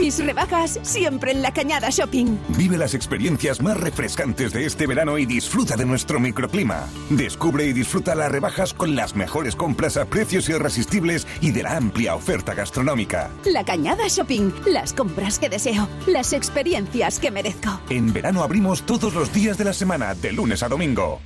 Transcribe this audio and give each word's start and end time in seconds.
Mis 0.00 0.24
rebajas 0.24 0.78
siempre 0.82 1.32
en 1.32 1.42
la 1.42 1.52
Cañada 1.52 1.90
Shopping. 1.90 2.38
Vive 2.56 2.76
las 2.76 2.94
experiencias 2.94 3.62
más 3.62 3.76
refrescantes 3.76 4.52
de 4.52 4.66
este 4.66 4.86
verano 4.86 5.18
y 5.18 5.26
disfruta 5.26 5.76
de 5.76 5.86
nuestro 5.86 6.20
microclima. 6.20 6.86
Descubre 7.10 7.66
y 7.66 7.72
disfruta 7.72 8.14
las 8.14 8.30
rebajas 8.30 8.74
con 8.74 8.96
las 8.96 9.14
mejores 9.14 9.56
compras 9.56 9.96
a 9.96 10.04
precios 10.04 10.48
irresistibles 10.48 11.26
y 11.40 11.52
de 11.52 11.62
la 11.62 11.76
amplia 11.76 12.14
oferta 12.14 12.54
gastronómica. 12.54 13.30
La 13.44 13.64
Cañada 13.64 14.08
Shopping. 14.08 14.52
Las 14.66 14.92
compras 14.92 15.38
que 15.38 15.48
deseo. 15.48 15.88
Las 16.06 16.32
experiencias 16.32 17.18
que 17.18 17.30
merezco. 17.30 17.80
En 17.88 18.12
verano 18.12 18.42
abrimos 18.42 18.82
todos 18.82 19.14
los 19.14 19.32
días 19.32 19.58
de 19.58 19.64
la 19.64 19.72
semana, 19.72 20.14
de 20.14 20.32
lunes 20.32 20.62
a 20.62 20.68
domingo. 20.68 21.20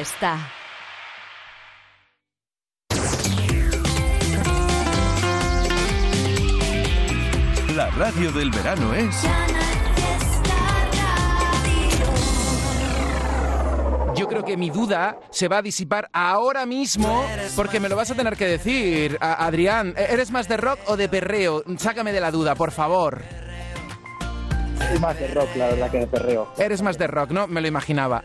Fiesta. 0.00 0.38
La 7.74 7.90
radio 7.90 8.32
del 8.32 8.50
verano 8.50 8.94
es... 8.94 9.14
Yo 14.16 14.28
creo 14.28 14.44
que 14.44 14.56
mi 14.56 14.70
duda 14.70 15.18
se 15.30 15.48
va 15.48 15.58
a 15.58 15.62
disipar 15.62 16.08
ahora 16.12 16.66
mismo 16.66 17.26
porque 17.56 17.80
me 17.80 17.88
lo 17.88 17.96
vas 17.96 18.10
a 18.10 18.14
tener 18.14 18.36
que 18.36 18.46
decir, 18.46 19.18
Adrián. 19.20 19.94
¿Eres 19.96 20.30
más 20.30 20.48
de 20.48 20.56
rock 20.56 20.78
o 20.86 20.96
de 20.96 21.08
perreo? 21.08 21.62
Sácame 21.78 22.12
de 22.12 22.20
la 22.20 22.30
duda, 22.30 22.54
por 22.54 22.70
favor. 22.70 23.22
Soy 24.88 24.98
más 24.98 25.18
de 25.18 25.28
rock, 25.28 25.48
la 25.56 25.66
verdad, 25.68 25.90
que 25.90 25.98
de 25.98 26.06
perreo. 26.06 26.48
Eres 26.58 26.82
más 26.82 26.98
de 26.98 27.06
rock, 27.06 27.30
¿no? 27.30 27.46
Me 27.46 27.60
lo 27.60 27.68
imaginaba. 27.68 28.24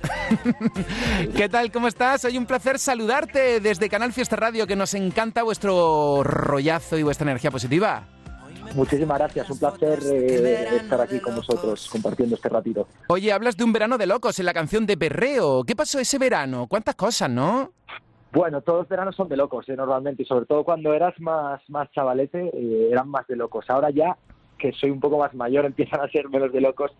¿Qué 1.36 1.50
tal? 1.50 1.72
¿Cómo 1.72 1.88
estás? 1.88 2.26
Hoy 2.26 2.38
un 2.38 2.46
placer 2.46 2.80
saludarte 2.80 3.60
desde 3.60 3.90
Canal 3.90 4.14
Fiesta 4.14 4.36
Radio, 4.36 4.66
que 4.66 4.76
nos 4.76 4.94
encanta 4.94 5.44
vuestro 5.44 6.24
rollazo 6.24 6.98
y 6.98 7.04
vuestra 7.04 7.30
energía 7.30 7.52
positiva. 7.52 8.08
Muchísimas 8.74 9.18
gracias, 9.20 9.50
un 9.50 9.60
placer 9.60 10.00
eh, 10.12 10.78
estar 10.78 11.00
aquí 11.00 11.20
con 11.20 11.36
vosotros 11.36 11.88
compartiendo 11.90 12.36
este 12.36 12.50
ratito. 12.50 12.88
Oye, 13.08 13.32
hablas 13.32 13.56
de 13.56 13.64
un 13.64 13.72
verano 13.72 13.98
de 13.98 14.06
locos 14.06 14.40
en 14.40 14.46
la 14.46 14.54
canción 14.54 14.86
de 14.86 14.98
Perreo. 14.98 15.64
¿Qué 15.64 15.76
pasó 15.76 16.00
ese 16.00 16.18
verano? 16.18 16.68
¿Cuántas 16.68 16.96
cosas, 16.96 17.30
no? 17.30 17.72
Bueno, 18.34 18.62
todos 18.62 18.80
los 18.80 18.90
veranos 18.90 19.16
son 19.16 19.30
de 19.30 19.38
locos, 19.38 19.70
¿eh? 19.70 19.78
normalmente, 19.78 20.24
y 20.24 20.26
sobre 20.26 20.46
todo 20.46 20.66
cuando 20.66 20.94
eras 20.94 21.14
más, 21.20 21.62
más 21.70 21.90
chavalete, 21.92 22.50
eh, 22.54 22.90
eran 22.92 23.08
más 23.08 23.26
de 23.28 23.38
locos. 23.38 23.64
Ahora 23.70 23.92
ya 23.92 24.18
que 24.66 24.78
soy 24.78 24.90
un 24.90 25.00
poco 25.00 25.18
más 25.18 25.34
mayor 25.34 25.66
empiezan 25.66 26.02
a 26.02 26.08
ser 26.10 26.30
menos 26.30 26.52
de 26.52 26.62
locos, 26.62 26.92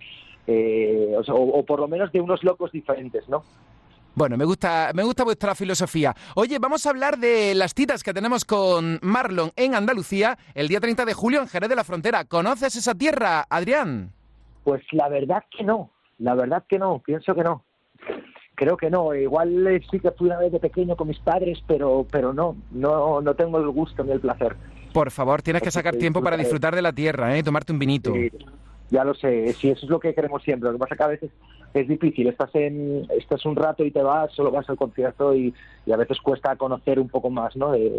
eh, 0.48 1.16
o, 1.28 1.66
por 1.66 1.80
lo 1.80 1.88
menos 1.88 2.12
de 2.12 2.22
unos 2.22 2.44
locos 2.44 2.72
diferentes, 2.72 3.28
¿no? 3.28 3.44
Bueno, 4.14 4.38
me 4.38 4.46
gusta, 4.46 4.92
me 4.94 5.04
gusta 5.04 5.26
vuestra 5.26 5.56
filosofía. 5.56 6.16
Oye, 6.36 6.58
vamos 6.58 6.86
a 6.86 6.92
hablar 6.92 7.18
de 7.18 7.54
las 7.54 7.74
citas 7.74 8.02
que 8.02 8.14
tenemos 8.14 8.46
con 8.46 8.98
Marlon 9.02 9.52
en 9.58 9.76
Andalucía 9.76 10.38
el 10.54 10.70
día 10.70 10.80
30 10.80 11.04
de 11.04 11.14
julio 11.14 11.42
en 11.42 11.50
Jerez 11.50 11.68
de 11.68 11.76
la 11.76 11.84
Frontera. 11.84 12.24
¿Conoces 12.24 12.78
esa 12.78 12.96
tierra, 12.96 13.46
Adrián? 13.50 14.14
Pues 14.64 14.82
la 14.94 15.10
verdad 15.10 15.44
que 15.52 15.66
no, 15.66 15.92
la 16.20 16.34
verdad 16.34 16.64
que 16.70 16.80
no, 16.80 17.00
pienso 17.00 17.36
que 17.36 17.44
no. 17.44 17.66
Creo 18.56 18.78
que 18.78 18.90
no, 18.90 19.14
igual 19.14 19.84
sí 19.92 20.00
que 20.00 20.12
fui 20.12 20.28
una 20.28 20.40
vez 20.40 20.50
de 20.54 20.62
pequeño 20.62 20.96
con 20.96 21.10
mis 21.10 21.20
padres, 21.20 21.62
pero, 21.68 22.08
pero 22.10 22.32
no, 22.32 22.56
no, 22.72 23.20
no 23.20 23.34
tengo 23.36 23.58
el 23.58 23.68
gusto 23.68 24.02
ni 24.06 24.12
el 24.12 24.22
placer. 24.22 24.56
Por 24.96 25.12
favor, 25.12 25.42
tienes 25.42 25.62
que 25.62 25.72
sacar 25.72 25.98
tiempo 25.98 26.24
para 26.24 26.38
disfrutar 26.38 26.74
de 26.74 26.82
la 26.82 26.94
tierra, 26.94 27.38
¿eh? 27.38 27.44
tomarte 27.44 27.74
un 27.74 27.80
vinito. 27.80 28.14
ya 28.90 29.04
lo 29.04 29.14
sé, 29.14 29.52
sí, 29.52 29.70
eso 29.70 29.86
es 29.86 29.90
lo 29.90 30.00
que 30.00 30.16
queremos 30.16 30.42
siempre. 30.42 30.70
Lo 30.72 30.78
que 30.78 30.80
pasa 30.80 30.94
es 30.94 30.98
que 30.98 31.04
a 31.04 31.08
veces 31.08 31.32
es 31.74 31.86
difícil, 31.90 32.28
estás, 32.28 32.50
en, 32.54 33.06
estás 33.20 33.46
un 33.46 33.58
rato 33.58 33.84
y 33.84 33.92
te 33.92 34.02
vas, 34.02 34.32
solo 34.32 34.52
vas 34.52 34.70
al 34.70 34.78
concierto 34.78 35.36
y, 35.36 35.54
a 35.92 35.98
veces 35.98 36.20
cuesta 36.22 36.56
conocer 36.56 36.98
un 36.98 37.10
poco 37.10 37.30
más 37.30 37.58
¿no? 37.58 37.74
de, 37.74 37.92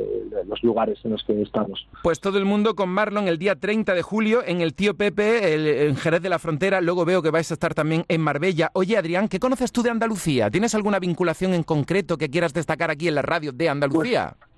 los 0.47 0.63
lugares 0.63 0.99
en 1.05 1.13
los 1.13 1.23
que 1.25 1.39
estamos. 1.43 1.87
Pues 2.03 2.19
todo 2.19 2.39
el 2.39 2.47
mundo 2.47 2.75
con 2.75 2.89
Marlon 2.89 3.29
el 3.29 3.37
día 3.37 3.57
30 3.57 3.93
de 3.93 4.01
julio 4.01 4.43
en 4.47 4.63
el 4.63 4.73
Tío 4.73 4.97
Pepe, 4.97 5.87
en 5.87 5.97
Jerez 5.97 6.23
de 6.23 6.31
la 6.31 6.39
Frontera. 6.39 6.81
Luego 6.81 7.05
veo 7.05 7.21
que 7.21 7.31
vais 7.31 7.51
a 7.51 7.55
estar 7.55 7.75
también 7.75 8.07
en 8.09 8.23
Marbella. 8.23 8.71
Oye, 8.73 8.97
Adrián, 8.97 9.29
¿qué 9.29 9.39
conoces 9.39 9.71
tú 9.71 9.83
de 9.83 9.91
Andalucía? 9.91 10.51
¿Tienes 10.51 10.75
alguna 10.75 10.99
vinculación 10.99 11.53
en 11.53 11.63
concreto 11.63 12.17
que 12.17 12.31
quieras 12.31 12.55
destacar 12.55 12.91
aquí 12.91 13.07
en 13.07 13.17
la 13.17 13.23
radio 13.23 13.53
de 13.53 13.69
Andalucía? 13.69 14.35
Pues, 14.39 14.56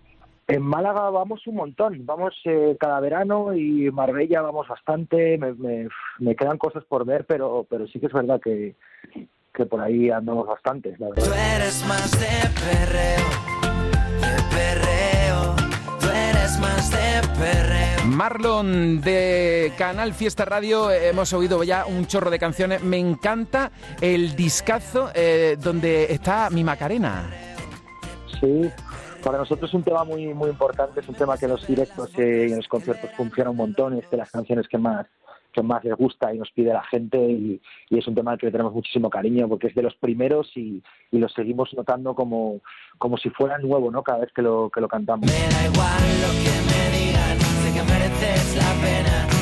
en 0.48 0.62
Málaga 0.62 1.10
vamos 1.10 1.46
un 1.46 1.56
montón, 1.56 2.06
vamos 2.06 2.34
eh, 2.46 2.74
cada 2.80 3.00
verano 3.00 3.54
y 3.54 3.90
Marbella 3.90 4.40
vamos 4.40 4.66
bastante, 4.66 5.38
me, 5.38 6.36
quedan 6.36 6.56
cosas 6.56 6.84
por 6.84 7.04
ver, 7.04 7.26
pero, 7.26 7.66
pero 7.68 7.86
sí 7.86 8.00
que 8.00 8.06
es 8.06 8.12
verdad 8.12 8.40
que, 8.40 8.74
que 9.52 9.66
por 9.66 9.82
ahí 9.82 10.10
andamos 10.10 10.46
bastante, 10.46 10.96
la 10.98 11.10
verdad. 11.10 11.22
Tú 11.22 11.32
eres 11.32 11.86
más 11.86 12.10
de 12.12 12.26
perreo, 12.64 13.28
de 14.22 14.42
perreo, 14.56 15.54
tú 16.00 16.06
eres 16.06 16.58
más 16.60 16.90
de 16.92 17.28
perreo. 17.38 18.06
Marlon 18.06 19.02
de 19.02 19.72
Canal 19.76 20.14
Fiesta 20.14 20.46
Radio, 20.46 20.90
hemos 20.90 21.30
oído 21.34 21.62
ya 21.62 21.84
un 21.84 22.06
chorro 22.06 22.30
de 22.30 22.38
canciones, 22.38 22.82
me 22.82 22.96
encanta 22.96 23.70
el 24.00 24.34
discazo 24.34 25.10
eh, 25.14 25.58
donde 25.62 26.04
está 26.04 26.48
mi 26.48 26.64
Macarena. 26.64 27.30
Sí, 28.40 28.70
para 29.22 29.38
nosotros 29.38 29.70
es 29.70 29.74
un 29.74 29.82
tema 29.82 30.04
muy 30.04 30.32
muy 30.34 30.50
importante, 30.50 31.00
es 31.00 31.08
un 31.08 31.14
tema 31.14 31.36
que 31.36 31.46
en 31.46 31.52
los 31.52 31.66
directos 31.66 32.10
y 32.16 32.22
en 32.22 32.56
los 32.56 32.68
conciertos 32.68 33.10
funciona 33.16 33.50
un 33.50 33.56
montón, 33.56 33.98
es 33.98 34.08
de 34.10 34.16
las 34.16 34.30
canciones 34.30 34.68
que 34.68 34.78
más 34.78 35.06
que 35.52 35.62
más 35.62 35.82
les 35.84 35.94
gusta 35.96 36.32
y 36.32 36.38
nos 36.38 36.50
pide 36.52 36.72
la 36.72 36.82
gente 36.84 37.18
y, 37.18 37.60
es 37.90 38.06
un 38.06 38.14
tema 38.14 38.32
al 38.32 38.38
que 38.38 38.46
le 38.46 38.52
tenemos 38.52 38.72
muchísimo 38.72 39.10
cariño 39.10 39.48
porque 39.48 39.68
es 39.68 39.74
de 39.74 39.82
los 39.82 39.94
primeros 39.96 40.50
y, 40.56 40.82
y 41.10 41.18
lo 41.18 41.28
seguimos 41.28 41.72
notando 41.74 42.14
como, 42.14 42.60
como 42.98 43.16
si 43.16 43.30
fuera 43.30 43.58
nuevo 43.58 43.90
¿no? 43.90 44.02
cada 44.02 44.20
vez 44.20 44.32
que 44.32 44.42
lo, 44.42 44.70
que 44.70 44.80
lo 44.80 44.88
cantamos. 44.88 45.26
Me 45.26 45.32
da 45.32 45.64
igual 45.64 46.20
lo 46.22 46.30
que 46.44 46.54
me 46.68 46.98
digan, 46.98 47.40
sé 47.40 47.72
que 47.74 47.82
mereces 47.82 48.56
la 48.56 48.72
pena, 48.82 49.37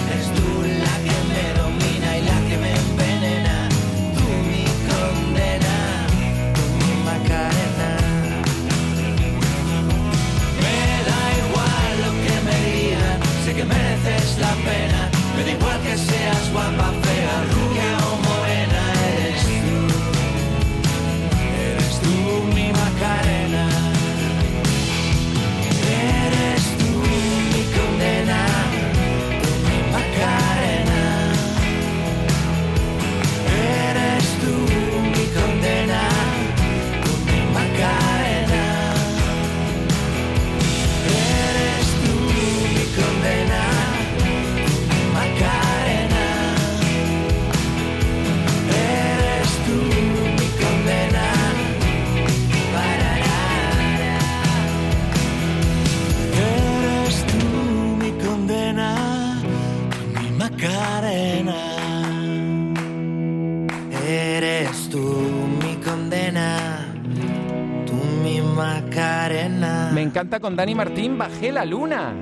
Con 70.28 70.56
Dani 70.56 70.74
Martín, 70.74 71.16
bajé 71.16 71.52
la 71.52 71.64
luna. 71.64 72.12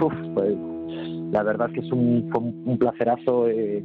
Uf, 0.00 0.12
pues, 0.34 0.56
la 1.30 1.42
verdad 1.42 1.68
es 1.68 1.74
que 1.74 1.86
es 1.86 1.92
un, 1.92 2.76
placerazo 2.80 3.46
eh, 3.48 3.84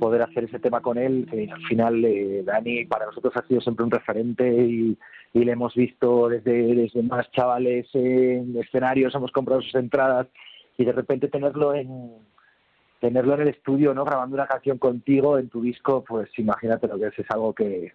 poder 0.00 0.22
hacer 0.22 0.44
ese 0.44 0.58
tema 0.58 0.80
con 0.80 0.96
él. 0.96 1.28
al 1.30 1.62
final, 1.68 2.04
eh, 2.04 2.42
Dani 2.42 2.86
para 2.86 3.06
nosotros 3.06 3.36
ha 3.36 3.46
sido 3.46 3.60
siempre 3.60 3.84
un 3.84 3.90
referente 3.90 4.48
y, 4.48 4.96
y 5.34 5.44
le 5.44 5.52
hemos 5.52 5.74
visto 5.74 6.30
desde, 6.30 6.74
desde 6.74 7.02
más 7.02 7.30
chavales 7.32 7.86
en 7.92 8.56
escenarios, 8.56 9.14
hemos 9.14 9.30
comprado 9.30 9.60
sus 9.60 9.74
entradas 9.74 10.26
y 10.78 10.84
de 10.84 10.92
repente 10.92 11.28
tenerlo 11.28 11.74
en 11.74 12.12
tenerlo 12.98 13.34
en 13.34 13.42
el 13.42 13.48
estudio, 13.48 13.92
¿no? 13.92 14.06
Grabando 14.06 14.34
una 14.34 14.46
canción 14.46 14.78
contigo 14.78 15.38
en 15.38 15.50
tu 15.50 15.60
disco, 15.60 16.02
pues 16.02 16.30
imagínate 16.38 16.88
lo 16.88 16.98
que 16.98 17.08
es, 17.08 17.18
es 17.18 17.30
algo 17.30 17.52
que, 17.52 17.92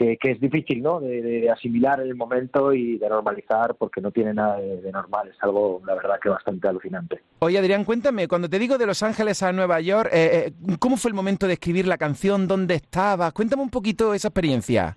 que, 0.00 0.16
que 0.16 0.30
es 0.30 0.40
difícil, 0.40 0.82
¿no? 0.82 0.98
De, 0.98 1.20
de 1.20 1.50
asimilar 1.50 2.00
el 2.00 2.14
momento 2.14 2.72
y 2.72 2.96
de 2.96 3.06
normalizar 3.06 3.74
porque 3.74 4.00
no 4.00 4.10
tiene 4.10 4.32
nada 4.32 4.56
de, 4.56 4.80
de 4.80 4.90
normal, 4.90 5.28
es 5.28 5.36
algo, 5.42 5.82
la 5.86 5.94
verdad, 5.94 6.18
que 6.22 6.30
bastante 6.30 6.66
alucinante. 6.66 7.20
Oye, 7.40 7.58
Adrián, 7.58 7.84
cuéntame, 7.84 8.26
cuando 8.26 8.48
te 8.48 8.58
digo 8.58 8.78
de 8.78 8.86
Los 8.86 9.02
Ángeles 9.02 9.42
a 9.42 9.52
Nueva 9.52 9.78
York, 9.80 10.08
eh, 10.10 10.46
eh, 10.46 10.76
¿cómo 10.78 10.96
fue 10.96 11.10
el 11.10 11.14
momento 11.14 11.46
de 11.46 11.52
escribir 11.52 11.86
la 11.86 11.98
canción? 11.98 12.48
¿Dónde 12.48 12.76
estabas? 12.76 13.34
Cuéntame 13.34 13.62
un 13.62 13.68
poquito 13.68 14.14
esa 14.14 14.28
experiencia. 14.28 14.96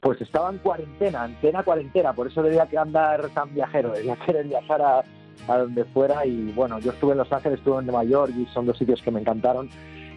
Pues 0.00 0.20
estaba 0.20 0.50
en 0.50 0.58
cuarentena, 0.58 1.24
en 1.24 1.34
plena 1.36 1.62
cuarentena, 1.62 2.12
por 2.12 2.26
eso 2.26 2.42
debía 2.42 2.66
que 2.66 2.76
andar 2.76 3.28
tan 3.28 3.54
viajero, 3.54 3.92
debía 3.92 4.16
querer 4.26 4.48
viajar 4.48 4.82
a, 4.82 5.04
a 5.46 5.58
donde 5.58 5.84
fuera 5.84 6.26
y 6.26 6.50
bueno, 6.50 6.80
yo 6.80 6.90
estuve 6.90 7.12
en 7.12 7.18
Los 7.18 7.32
Ángeles, 7.32 7.60
estuve 7.60 7.78
en 7.78 7.86
Nueva 7.86 8.02
York 8.02 8.32
y 8.36 8.44
son 8.46 8.66
dos 8.66 8.76
sitios 8.76 9.00
que 9.02 9.12
me 9.12 9.20
encantaron 9.20 9.70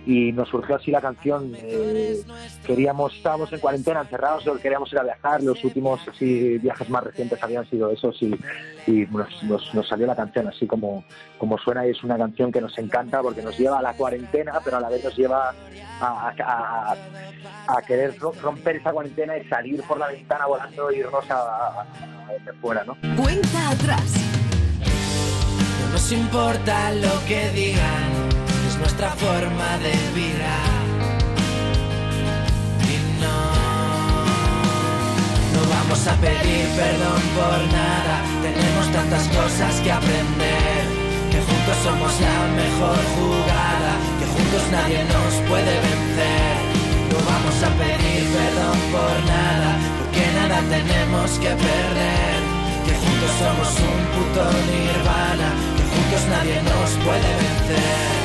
y 0.05 0.31
nos 0.31 0.49
surgió 0.49 0.75
así 0.75 0.91
la 0.91 1.01
canción. 1.01 1.51
queríamos, 2.65 3.13
estábamos 3.15 3.51
en 3.53 3.59
cuarentena, 3.59 4.01
encerrados, 4.01 4.43
queríamos 4.61 4.91
ir 4.93 4.99
a 4.99 5.03
viajar. 5.03 5.41
Los 5.43 5.63
últimos 5.63 5.99
así, 6.07 6.57
viajes 6.59 6.89
más 6.89 7.03
recientes 7.03 7.41
habían 7.43 7.69
sido 7.69 7.89
esos 7.91 8.21
y, 8.21 8.35
y 8.87 9.07
nos, 9.11 9.43
nos- 9.73 9.87
salió 9.87 10.07
la 10.07 10.15
canción 10.15 10.47
así 10.47 10.65
como, 10.67 11.03
como 11.37 11.57
suena 11.57 11.85
y 11.87 11.91
es 11.91 12.03
una 12.03 12.17
canción 12.17 12.51
que 12.51 12.61
nos 12.61 12.77
encanta 12.77 13.21
porque 13.21 13.41
nos 13.41 13.57
lleva 13.57 13.79
a 13.79 13.81
la 13.81 13.93
cuarentena, 13.93 14.59
pero 14.63 14.77
a 14.77 14.79
la 14.79 14.89
vez 14.89 15.03
nos 15.03 15.15
lleva 15.15 15.53
a, 16.01 16.95
a- 17.67 17.81
querer 17.81 18.17
ro- 18.19 18.33
romper 18.41 18.77
esa 18.77 18.91
cuarentena 18.91 19.37
y 19.37 19.47
salir 19.47 19.81
por 19.83 19.97
la 19.99 20.07
ventana 20.07 20.45
volando 20.47 20.89
e 20.89 20.97
irnos 20.97 21.25
a, 21.29 21.85
fuera, 22.61 22.83
¿no? 22.83 22.95
Cuenta 23.21 23.69
atrás. 23.69 24.13
No 25.81 25.91
nos 25.91 26.11
importa 26.11 26.91
lo 26.93 27.25
que 27.27 27.49
digan, 27.51 28.44
es 28.75 28.80
nuestra 28.80 29.10
forma 29.12 29.77
de 29.80 29.94
vida. 30.19 30.54
Y 32.92 32.95
no, 33.22 33.39
no 35.54 35.62
vamos 35.75 36.07
a 36.07 36.13
pedir 36.16 36.66
perdón 36.75 37.22
por 37.38 37.60
nada, 37.72 38.16
tenemos 38.42 38.86
tantas 38.92 39.27
cosas 39.30 39.74
que 39.83 39.92
aprender. 39.92 40.81
Que 41.31 41.39
juntos 41.42 41.77
somos 41.83 42.13
la 42.27 42.39
mejor 42.62 43.00
jugada, 43.16 43.92
que 44.19 44.25
juntos 44.33 44.63
nadie 44.72 45.04
nos 45.04 45.33
puede 45.50 45.74
vencer. 45.88 46.56
No 47.12 47.18
vamos 47.31 47.57
a 47.68 47.69
pedir 47.81 48.24
perdón 48.38 48.77
por 48.95 49.16
nada, 49.36 49.72
porque 50.00 50.24
nada 50.39 50.57
tenemos 50.75 51.31
que 51.44 51.51
perder. 51.68 52.38
Que 52.86 52.94
juntos 53.04 53.31
somos 53.42 53.69
un 53.92 54.01
puto 54.13 54.44
nirvana, 54.72 55.50
que 55.75 55.83
juntos 55.92 56.24
nadie 56.33 56.57
nos 56.63 56.89
puede 57.04 57.30
vencer. 57.44 58.25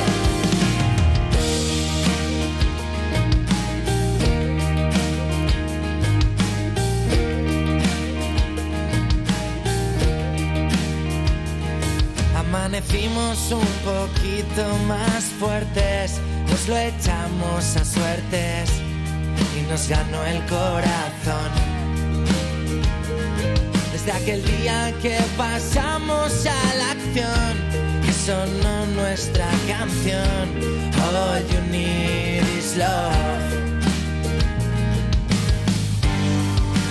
Amanecimos 12.71 13.51
un 13.51 13.67
poquito 13.83 14.65
más 14.87 15.25
fuertes, 15.41 16.21
nos 16.49 16.69
lo 16.69 16.77
echamos 16.77 17.75
a 17.75 17.83
suertes 17.83 18.69
y 19.59 19.69
nos 19.69 19.89
ganó 19.89 20.23
el 20.23 20.39
corazón. 20.45 21.51
Desde 23.91 24.13
aquel 24.13 24.45
día 24.45 24.93
que 25.01 25.17
pasamos 25.35 26.45
a 26.45 26.75
la 26.77 26.91
acción, 26.91 28.05
que 28.05 28.13
sonó 28.13 28.85
nuestra 28.95 29.49
canción, 29.67 30.47
All 31.03 31.45
You 31.49 31.71
Need 31.71 32.57
Is 32.57 32.77
Love. 32.77 33.51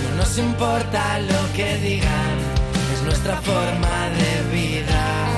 No 0.03 0.17
nos 0.17 0.37
importa 0.37 1.17
lo 1.21 1.53
que 1.55 1.75
digan, 1.77 2.37
es 2.93 3.01
nuestra 3.01 3.35
forma 3.37 4.09
de 4.19 4.55
vida. 4.55 5.30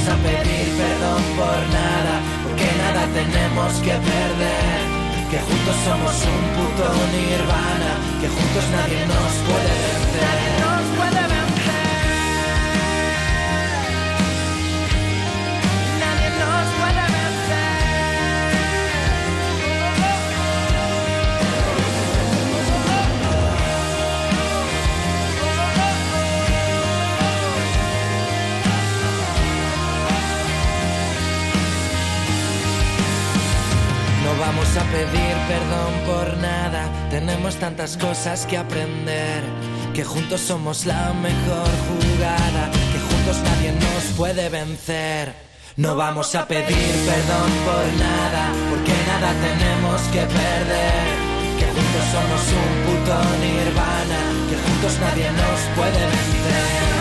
Vamos 0.00 0.08
a 0.08 0.16
pedir 0.22 0.68
perdón 0.76 1.22
por 1.36 1.60
nada, 1.72 2.14
porque 2.44 2.66
nada 2.78 3.06
tenemos 3.12 3.72
que 3.80 3.90
perder. 3.90 4.80
Que 5.30 5.38
juntos 5.38 5.76
somos 5.84 6.14
un 6.26 6.42
puto 6.56 6.84
nirvana, 7.12 7.92
que 8.20 8.28
juntos 8.28 8.64
nadie 8.72 9.06
nos 9.06 9.32
puede 9.46 9.72
vencer. 9.84 10.22
Nadie 10.26 10.50
nos 10.60 10.84
puede 10.98 11.29
vamos 34.70 34.86
a 34.86 34.92
pedir 34.92 35.36
perdón 35.48 35.92
por 36.06 36.36
nada, 36.38 36.88
tenemos 37.10 37.56
tantas 37.56 37.96
cosas 37.96 38.46
que 38.46 38.56
aprender, 38.56 39.42
que 39.92 40.04
juntos 40.04 40.40
somos 40.40 40.86
la 40.86 41.12
mejor 41.12 41.70
jugada, 41.88 42.70
que 42.92 43.00
juntos 43.00 43.38
nadie 43.42 43.72
nos 43.72 44.04
puede 44.16 44.48
vencer. 44.48 45.34
No 45.76 45.96
vamos 45.96 46.34
a 46.36 46.46
pedir 46.46 46.66
perdón 46.68 47.50
por 47.66 47.84
nada, 47.98 48.52
porque 48.70 48.92
nada 49.08 49.32
tenemos 49.46 50.00
que 50.12 50.20
perder. 50.20 51.06
Que 51.58 51.66
juntos 51.66 52.04
somos 52.14 52.42
un 52.62 52.72
puto 52.86 53.16
nirvana, 53.40 54.20
que 54.48 54.56
juntos 54.56 54.98
nadie 55.00 55.30
nos 55.32 55.60
puede 55.76 56.00
vencer. 56.06 56.99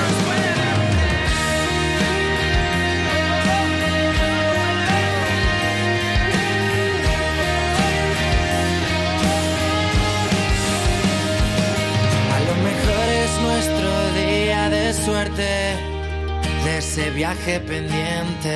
De 14.90 14.96
suerte, 14.96 15.76
de 16.66 16.78
ese 16.80 17.12
viaje 17.12 17.60
pendiente 17.60 18.50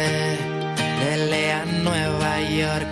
de 0.73 1.27
Lea 1.29 1.63
Nueva 1.83 2.41
York. 2.41 2.87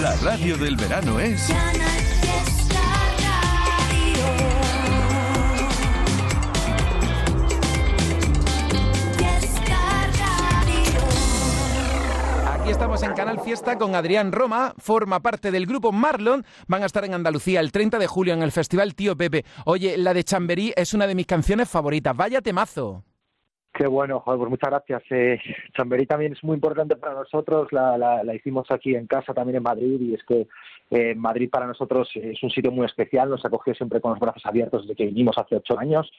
La 0.00 0.14
radio 0.22 0.56
del 0.56 0.76
verano 0.76 1.18
es 1.18 1.50
Aquí 12.64 12.72
estamos 12.72 13.02
en 13.02 13.12
Canal 13.12 13.40
Fiesta 13.40 13.76
con 13.76 13.94
Adrián 13.94 14.32
Roma, 14.32 14.72
forma 14.78 15.20
parte 15.20 15.50
del 15.50 15.66
grupo 15.66 15.92
Marlon. 15.92 16.46
Van 16.66 16.82
a 16.82 16.86
estar 16.86 17.04
en 17.04 17.12
Andalucía 17.12 17.60
el 17.60 17.70
30 17.70 17.98
de 17.98 18.06
julio 18.06 18.32
en 18.32 18.42
el 18.42 18.52
Festival 18.52 18.94
Tío 18.94 19.14
Pepe. 19.18 19.44
Oye, 19.66 19.98
la 19.98 20.14
de 20.14 20.24
Chamberí 20.24 20.72
es 20.74 20.94
una 20.94 21.06
de 21.06 21.14
mis 21.14 21.26
canciones 21.26 21.68
favoritas. 21.68 22.16
Vaya 22.16 22.40
temazo. 22.40 23.04
Qué 23.74 23.86
bueno, 23.86 24.18
joder, 24.20 24.38
pues 24.38 24.48
muchas 24.48 24.70
gracias. 24.70 25.02
Eh, 25.10 25.38
Chamberí 25.76 26.06
también 26.06 26.32
es 26.32 26.42
muy 26.42 26.54
importante 26.54 26.96
para 26.96 27.12
nosotros, 27.12 27.70
la, 27.70 28.22
hicimos 28.34 28.70
aquí 28.70 28.94
en 28.94 29.06
casa, 29.06 29.34
también 29.34 29.56
en 29.56 29.62
Madrid, 29.62 30.00
y 30.00 30.14
es 30.14 30.24
que 30.24 30.48
eh, 30.90 31.14
Madrid 31.14 31.50
para 31.50 31.66
nosotros 31.66 32.08
es 32.14 32.42
un 32.42 32.48
sitio 32.48 32.72
muy 32.72 32.86
especial, 32.86 33.28
nos 33.28 33.44
acogió 33.44 33.74
siempre 33.74 34.00
con 34.00 34.12
los 34.12 34.20
brazos 34.20 34.46
abiertos 34.46 34.84
desde 34.84 34.96
que 34.96 35.04
vinimos 35.04 35.36
hace 35.36 35.56
ocho 35.56 35.78
años, 35.78 36.10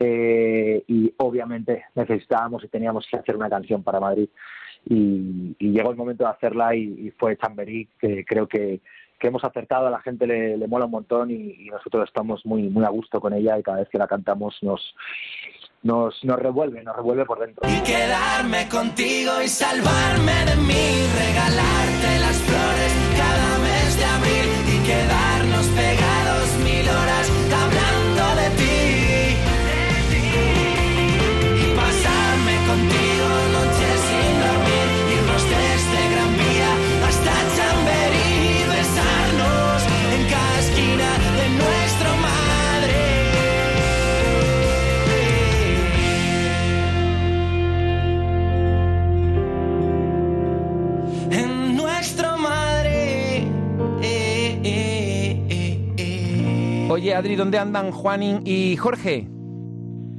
eh, 0.00 0.84
y 0.86 1.14
obviamente 1.16 1.86
necesitábamos 1.94 2.62
y 2.62 2.68
teníamos 2.68 3.06
que 3.10 3.16
hacer 3.16 3.36
una 3.36 3.48
canción 3.48 3.82
para 3.82 4.00
Madrid, 4.00 4.28
y, 4.84 5.54
llegó 5.58 5.90
el 5.90 5.96
momento 5.96 6.24
de 6.24 6.30
hacerla 6.30 6.74
y, 6.74 7.12
fue 7.18 7.36
Chamberí, 7.36 7.88
que 7.98 8.24
creo 8.24 8.46
que, 8.46 8.80
que 9.18 9.26
hemos 9.26 9.44
acertado, 9.44 9.86
a 9.86 9.90
la 9.90 10.00
gente 10.00 10.26
le, 10.26 10.56
le 10.56 10.66
mola 10.66 10.86
un 10.86 10.92
montón 10.92 11.30
y, 11.30 11.54
y 11.58 11.68
nosotros 11.70 12.08
estamos 12.08 12.44
muy, 12.46 12.68
muy 12.68 12.84
a 12.84 12.88
gusto 12.88 13.20
con 13.20 13.32
ella 13.32 13.58
y 13.58 13.62
cada 13.62 13.78
vez 13.78 13.88
que 13.88 13.98
la 13.98 14.06
cantamos 14.06 14.58
nos 14.62 14.94
nos, 15.82 16.24
nos 16.24 16.38
revuelve, 16.38 16.82
nos 16.82 16.96
revuelve 16.96 17.24
por 17.24 17.38
dentro. 17.38 17.68
Y 17.68 17.82
quedarme 17.82 18.68
contigo 18.68 19.40
y 19.42 19.48
salvarme 19.48 20.44
de 20.46 20.56
mí, 20.56 21.06
regalarte 21.16 22.18
las 22.20 22.36
flores 22.42 22.92
cada 23.16 23.58
mes 23.58 23.96
de 23.96 24.04
abril 24.04 24.57
Oye, 56.98 57.14
Adri, 57.14 57.36
¿dónde 57.36 57.58
andan 57.58 57.92
Juanín 57.92 58.40
y 58.44 58.76
Jorge? 58.76 59.28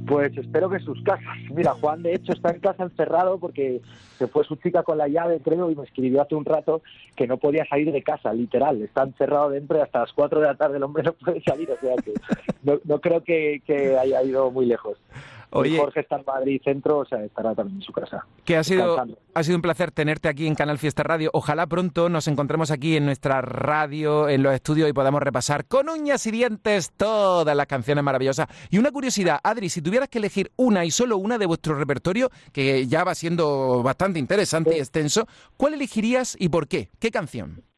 Pues 0.06 0.34
espero 0.34 0.70
que 0.70 0.78
sus 0.78 1.02
casas. 1.02 1.36
Mira, 1.54 1.74
Juan 1.74 2.02
de 2.02 2.14
hecho 2.14 2.32
está 2.32 2.52
en 2.52 2.60
casa 2.60 2.84
encerrado 2.84 3.38
porque 3.38 3.82
se 4.16 4.26
fue 4.28 4.44
su 4.44 4.56
chica 4.56 4.82
con 4.82 4.96
la 4.96 5.06
llave, 5.06 5.42
creo, 5.44 5.70
y 5.70 5.76
me 5.76 5.84
escribió 5.84 6.22
hace 6.22 6.36
un 6.36 6.46
rato 6.46 6.80
que 7.16 7.26
no 7.26 7.36
podía 7.36 7.66
salir 7.66 7.92
de 7.92 8.02
casa, 8.02 8.32
literal. 8.32 8.80
Está 8.80 9.02
encerrado 9.02 9.50
dentro 9.50 9.76
y 9.76 9.82
hasta 9.82 10.00
las 10.00 10.12
4 10.14 10.40
de 10.40 10.46
la 10.46 10.54
tarde 10.54 10.78
el 10.78 10.82
hombre 10.82 11.02
no 11.02 11.12
puede 11.12 11.42
salir, 11.42 11.70
o 11.70 11.76
sea 11.78 11.96
que 11.96 12.14
no, 12.62 12.98
creo 13.02 13.22
que 13.24 13.98
haya 14.00 14.22
ido 14.22 14.50
muy 14.50 14.64
lejos. 14.64 14.96
Oye. 15.50 15.78
Jorge 15.78 16.00
está 16.00 16.16
en 16.16 16.24
Madrid 16.26 16.60
centro, 16.64 16.98
o 16.98 17.04
sea, 17.04 17.24
estará 17.24 17.54
también 17.54 17.78
en 17.78 17.82
su 17.82 17.92
casa. 17.92 18.24
Que 18.44 18.56
ha 18.56 18.64
sido, 18.64 19.04
ha 19.34 19.42
sido 19.42 19.56
un 19.56 19.62
placer 19.62 19.90
tenerte 19.90 20.28
aquí 20.28 20.46
en 20.46 20.54
Canal 20.54 20.78
Fiesta 20.78 21.02
Radio. 21.02 21.30
Ojalá 21.32 21.66
pronto 21.66 22.08
nos 22.08 22.28
encontremos 22.28 22.70
aquí 22.70 22.96
en 22.96 23.04
nuestra 23.04 23.40
radio, 23.40 24.28
en 24.28 24.42
los 24.42 24.54
estudios 24.54 24.88
y 24.88 24.92
podamos 24.92 25.22
repasar 25.22 25.66
con 25.66 25.88
uñas 25.88 26.26
y 26.26 26.30
dientes 26.30 26.92
todas 26.96 27.56
las 27.56 27.66
canciones 27.66 28.04
maravillosas. 28.04 28.46
Y 28.70 28.78
una 28.78 28.92
curiosidad, 28.92 29.40
Adri, 29.42 29.68
si 29.68 29.82
tuvieras 29.82 30.08
que 30.08 30.18
elegir 30.18 30.52
una 30.56 30.84
y 30.84 30.90
solo 30.90 31.16
una 31.16 31.38
de 31.38 31.46
vuestro 31.46 31.74
repertorio, 31.74 32.30
que 32.52 32.86
ya 32.86 33.04
va 33.04 33.14
siendo 33.14 33.82
bastante 33.82 34.18
interesante 34.18 34.76
y 34.76 34.78
extenso, 34.78 35.26
¿cuál 35.56 35.74
elegirías 35.74 36.36
y 36.38 36.48
por 36.48 36.68
qué? 36.68 36.90
¿Qué 36.98 37.10
canción? 37.10 37.69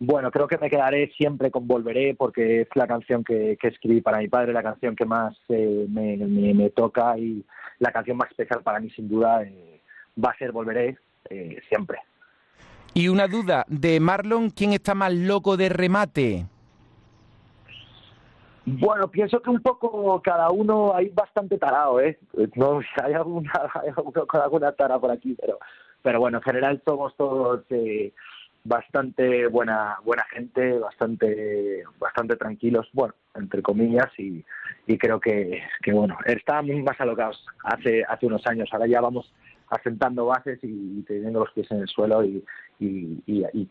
Bueno, 0.00 0.30
creo 0.30 0.48
que 0.48 0.58
me 0.58 0.68
quedaré 0.68 1.08
siempre 1.16 1.50
con 1.50 1.66
Volveré 1.66 2.14
porque 2.14 2.62
es 2.62 2.68
la 2.74 2.86
canción 2.86 3.22
que, 3.24 3.56
que 3.60 3.68
escribí 3.68 4.00
para 4.00 4.18
mi 4.18 4.28
padre, 4.28 4.52
la 4.52 4.62
canción 4.62 4.96
que 4.96 5.04
más 5.06 5.36
eh, 5.48 5.86
me, 5.88 6.16
me- 6.16 6.52
me 6.54 6.70
toca 6.70 7.16
y 7.16 7.44
la 7.78 7.90
canción 7.92 8.16
más 8.16 8.30
especial 8.30 8.62
para 8.62 8.80
mí 8.80 8.90
sin 8.90 9.08
duda 9.08 9.42
eh, 9.44 9.80
va 10.22 10.30
a 10.30 10.36
ser 10.38 10.52
Volveré 10.52 10.98
eh, 11.30 11.60
siempre. 11.68 11.98
Y 12.92 13.08
una 13.08 13.26
duda 13.28 13.64
de 13.68 13.98
Marlon, 14.00 14.50
¿quién 14.50 14.72
está 14.72 14.94
más 14.94 15.12
loco 15.12 15.56
de 15.56 15.68
remate? 15.68 16.46
Bueno, 18.66 19.08
pienso 19.10 19.40
que 19.42 19.50
un 19.50 19.60
poco 19.60 20.20
cada 20.22 20.50
uno 20.50 20.94
hay 20.94 21.08
bastante 21.10 21.58
tarado, 21.58 22.00
¿eh? 22.00 22.18
No, 22.56 22.80
hay 23.02 23.12
alguna, 23.14 23.52
hay 23.74 23.90
alguna 24.42 24.72
tara 24.72 24.98
por 24.98 25.10
aquí, 25.10 25.36
pero, 25.40 25.58
pero 26.02 26.20
bueno, 26.20 26.38
en 26.38 26.42
general 26.44 26.82
somos 26.84 27.14
todos 27.16 27.62
eh, 27.70 28.12
bastante 28.64 29.46
buena, 29.46 29.98
buena 30.04 30.24
gente, 30.32 30.78
bastante, 30.78 31.84
bastante 31.98 32.36
tranquilos, 32.36 32.88
bueno, 32.92 33.14
entre 33.34 33.62
comillas, 33.62 34.08
y, 34.18 34.44
y 34.86 34.98
creo 34.98 35.20
que, 35.20 35.62
que 35.82 35.92
bueno, 35.92 36.16
estábamos 36.24 36.76
más 36.82 36.98
alocados 37.00 37.44
hace, 37.62 38.04
hace 38.04 38.26
unos 38.26 38.46
años, 38.46 38.68
ahora 38.72 38.86
ya 38.86 39.00
vamos 39.02 39.32
asentando 39.68 40.26
bases 40.26 40.58
y, 40.62 41.02
teniendo 41.02 41.40
los 41.40 41.52
pies 41.52 41.70
en 41.70 41.80
el 41.80 41.88
suelo 41.88 42.24
y, 42.24 42.42
y, 42.78 43.68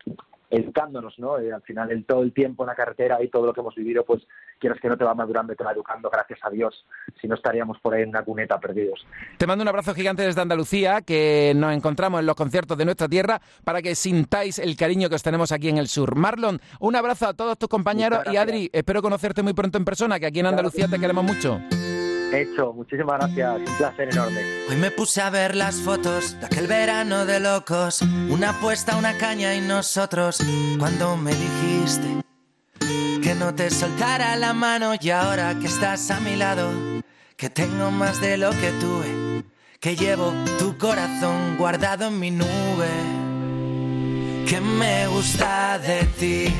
educándonos, 0.53 1.17
¿no? 1.17 1.39
Eh, 1.39 1.51
al 1.51 1.61
final, 1.63 1.91
el, 1.91 2.05
todo 2.05 2.21
el 2.21 2.31
tiempo 2.31 2.63
en 2.63 2.67
la 2.67 2.75
carretera 2.75 3.21
y 3.23 3.29
todo 3.29 3.47
lo 3.47 3.53
que 3.53 3.61
hemos 3.61 3.75
vivido, 3.75 4.05
pues 4.05 4.21
quieres 4.59 4.79
que 4.79 4.87
no 4.87 4.97
te 4.97 5.03
va 5.03 5.15
madurando 5.15 5.51
y 5.51 5.55
te 5.55 5.63
va 5.63 5.71
educando, 5.71 6.09
gracias 6.09 6.39
a 6.43 6.49
Dios. 6.49 6.85
Si 7.19 7.27
no 7.27 7.35
estaríamos 7.35 7.79
por 7.79 7.95
ahí 7.95 8.03
en 8.03 8.09
una 8.09 8.23
cuneta 8.23 8.59
perdidos. 8.59 9.05
Te 9.37 9.47
mando 9.47 9.63
un 9.63 9.67
abrazo 9.67 9.93
gigante 9.93 10.21
desde 10.21 10.41
Andalucía, 10.41 11.01
que 11.01 11.53
nos 11.55 11.73
encontramos 11.73 12.19
en 12.19 12.27
los 12.27 12.35
conciertos 12.35 12.77
de 12.77 12.85
nuestra 12.85 13.07
tierra 13.07 13.41
para 13.63 13.81
que 13.81 13.95
sintáis 13.95 14.59
el 14.59 14.77
cariño 14.77 15.09
que 15.09 15.15
os 15.15 15.23
tenemos 15.23 15.51
aquí 15.51 15.69
en 15.69 15.79
el 15.79 15.87
sur. 15.87 16.15
Marlon, 16.15 16.59
un 16.79 16.95
abrazo 16.95 17.27
a 17.27 17.33
todos 17.33 17.57
tus 17.57 17.69
compañeros 17.69 18.19
y 18.31 18.37
Adri, 18.37 18.69
espero 18.71 19.01
conocerte 19.01 19.41
muy 19.41 19.53
pronto 19.53 19.77
en 19.77 19.85
persona, 19.85 20.19
que 20.19 20.27
aquí 20.27 20.39
en 20.39 20.47
Andalucía 20.47 20.87
te 20.87 20.99
queremos 20.99 21.23
mucho. 21.23 21.59
Hecho, 22.33 22.73
muchísimas 22.73 23.19
gracias, 23.19 23.59
un 23.59 23.77
placer 23.77 24.09
enorme. 24.09 24.41
Hoy 24.67 24.75
me 24.77 24.89
puse 24.89 25.21
a 25.21 25.29
ver 25.29 25.53
las 25.53 25.75
fotos 25.75 26.35
de 26.39 26.47
aquel 26.47 26.65
verano 26.65 27.27
de 27.27 27.39
locos. 27.39 28.01
Una 28.01 28.49
apuesta, 28.49 28.97
una 28.97 29.15
caña 29.19 29.53
y 29.53 29.61
nosotros. 29.61 30.39
Cuando 30.79 31.15
me 31.15 31.31
dijiste 31.31 32.23
que 33.21 33.35
no 33.35 33.53
te 33.53 33.69
soltara 33.69 34.35
la 34.35 34.53
mano 34.53 34.93
y 34.99 35.11
ahora 35.11 35.53
que 35.59 35.67
estás 35.67 36.09
a 36.09 36.19
mi 36.21 36.35
lado, 36.35 36.71
que 37.37 37.51
tengo 37.51 37.91
más 37.91 38.19
de 38.19 38.37
lo 38.37 38.49
que 38.49 38.71
tuve, 38.81 39.43
que 39.79 39.95
llevo 39.95 40.33
tu 40.57 40.75
corazón 40.79 41.55
guardado 41.57 42.07
en 42.07 42.19
mi 42.19 42.31
nube. 42.31 42.89
Que 44.49 44.59
me 44.59 45.05
gusta 45.05 45.77
de 45.77 46.03
ti 46.19 46.53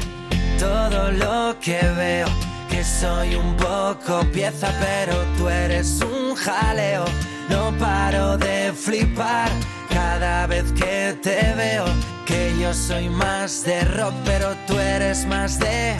todo 0.60 1.12
lo 1.12 1.60
que 1.60 1.80
veo. 1.98 2.53
Que 2.74 2.84
soy 2.84 3.36
un 3.36 3.56
poco 3.56 4.26
pieza, 4.34 4.68
pero 4.80 5.14
tú 5.38 5.48
eres 5.48 6.02
un 6.02 6.34
jaleo. 6.34 7.06
No 7.48 7.72
paro 7.78 8.36
de 8.36 8.74
flipar 8.74 9.48
cada 9.92 10.48
vez 10.48 10.72
que 10.72 11.16
te 11.22 11.54
veo. 11.54 11.86
Que 12.26 12.52
yo 12.60 12.74
soy 12.74 13.10
más 13.10 13.64
de 13.64 13.80
rock, 13.96 14.16
pero 14.26 14.56
tú 14.66 14.80
eres 14.80 15.24
más 15.28 15.60
de. 15.60 15.94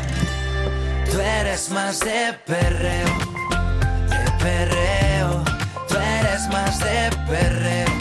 Tú 1.12 1.20
eres 1.20 1.70
más 1.70 2.00
de 2.00 2.34
perreo. 2.44 3.08
De 4.10 4.32
perreo. 4.44 5.44
Tú 5.88 5.96
eres 5.96 6.48
más 6.48 6.80
de 6.80 7.12
perreo. 7.30 7.92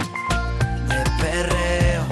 De 0.88 1.04
perreo. 1.20 2.04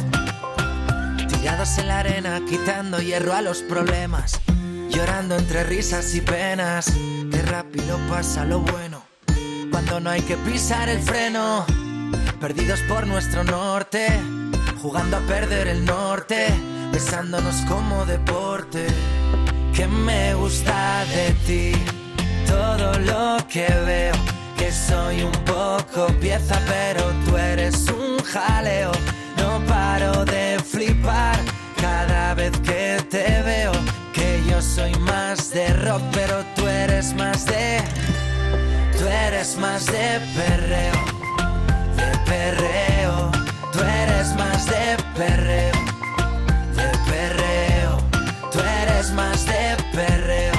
Tirados 1.27 1.79
en 1.79 1.89
la 1.89 2.01
arena, 2.01 2.43
quitando 2.47 3.01
hierro 3.01 3.33
a 3.33 3.41
los 3.41 3.63
problemas. 3.63 4.39
Llorando 4.91 5.37
entre 5.37 5.63
risas 5.65 6.15
y 6.15 6.21
penas. 6.21 6.93
Qué 7.31 7.43
rápido 7.43 7.97
pasa 8.09 8.45
lo 8.45 8.61
bueno. 8.61 9.03
Cuando 9.71 10.01
no 10.01 10.11
hay 10.11 10.21
que 10.23 10.37
pisar 10.37 10.89
el 10.89 11.01
freno. 11.01 11.65
Perdidos 12.41 12.81
por 12.89 13.07
nuestro 13.07 13.45
norte. 13.45 14.09
Jugando 14.83 15.19
a 15.19 15.21
perder 15.21 15.69
el 15.69 15.85
norte. 15.85 16.49
Besándonos 16.93 17.55
como 17.69 18.05
deporte. 18.05 18.87
Que 19.75 19.87
me 19.87 20.35
gusta 20.35 21.05
de 21.07 21.31
ti. 21.47 21.73
Todo 22.47 22.99
lo 22.99 23.37
que 23.49 23.69
veo. 23.87 24.15
Que 24.59 24.73
soy 24.73 25.23
un 25.23 25.33
poco 25.45 26.09
pieza, 26.21 26.61
pero 26.67 27.03
tú 27.25 27.37
eres 27.37 27.87
un 27.89 28.19
jaleo. 28.25 28.91
No 29.37 29.65
paro 29.67 30.25
de 30.25 30.59
flipar 30.59 31.39
cada 31.81 32.35
vez 32.35 32.53
que 32.61 32.99
te 33.09 33.43
veo. 33.43 33.90
Soy 34.75 34.95
más 35.01 35.51
de 35.51 35.67
rock, 35.85 36.01
pero 36.13 36.45
tú 36.55 36.69
eres 36.69 37.13
más 37.15 37.45
de. 37.45 37.83
Tú 38.97 39.05
eres 39.05 39.57
más 39.57 39.85
de 39.87 40.21
perreo. 40.37 40.93
De 41.97 42.19
perreo. 42.31 43.33
Tú 43.73 43.81
eres 43.81 44.33
más 44.37 44.67
de 44.67 44.97
perreo. 45.17 45.73
De 46.77 46.89
perreo. 47.11 47.99
Tú 48.53 48.61
eres 48.61 49.11
más 49.11 49.45
de 49.45 49.77
perreo. 49.93 50.50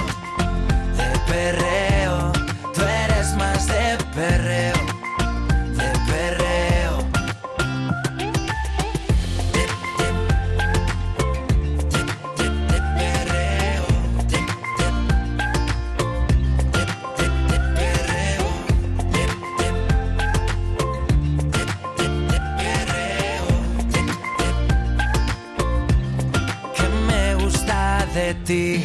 Ti 28.33 28.83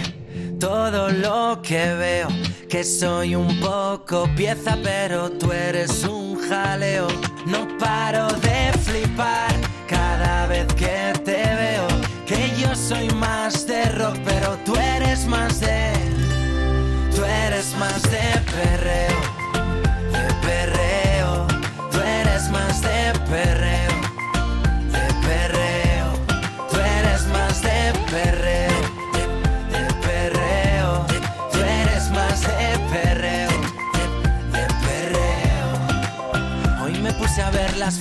todo 0.58 1.08
lo 1.08 1.60
que 1.62 1.94
veo. 1.94 2.28
Que 2.68 2.84
soy 2.84 3.34
un 3.34 3.60
poco 3.60 4.28
pieza, 4.36 4.76
pero 4.82 5.30
tú 5.30 5.52
eres 5.52 6.04
un 6.04 6.36
jaleo. 6.48 7.06
No 7.46 7.66
paro 7.78 8.28
de 8.28 8.72
flipar 8.78 9.54
cada 9.88 10.46
vez 10.46 10.66
que 10.74 11.12
te 11.24 11.42
veo. 11.62 11.86
Que 12.26 12.50
yo 12.60 12.74
soy 12.74 13.08
más 13.10 13.66
de 13.66 13.84
rock, 13.92 14.16
pero 14.24 14.58
tú 14.64 14.74
eres 14.76 15.26
más 15.26 15.60
de. 15.60 15.92
Tú 17.14 17.24
eres 17.24 17.74
más. 17.78 18.02
De 18.02 18.40
perreo. 18.50 19.15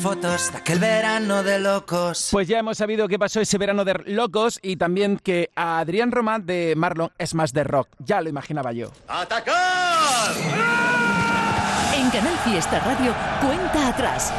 Fotos 0.05 0.51
de 0.51 0.59
aquel 0.59 0.77
verano 0.77 1.41
de 1.41 1.57
locos. 1.57 2.29
Pues 2.31 2.47
ya 2.47 2.59
hemos 2.59 2.77
sabido 2.77 3.07
qué 3.07 3.17
pasó 3.17 3.41
ese 3.41 3.57
verano 3.57 3.83
de 3.83 3.95
locos 4.05 4.59
y 4.61 4.75
también 4.75 5.17
que 5.17 5.49
a 5.55 5.79
Adrián 5.79 6.11
Román 6.11 6.45
de 6.45 6.75
Marlon 6.77 7.09
es 7.17 7.33
más 7.33 7.53
de 7.53 7.63
rock. 7.63 7.87
Ya 7.97 8.21
lo 8.21 8.29
imaginaba 8.29 8.71
yo. 8.71 8.91
¡Atacar! 9.07 10.31
En 11.97 12.07
Canal 12.11 12.37
Fiesta 12.43 12.79
Radio, 12.81 13.15
cuenta 13.41 13.87
atrás. 13.87 14.31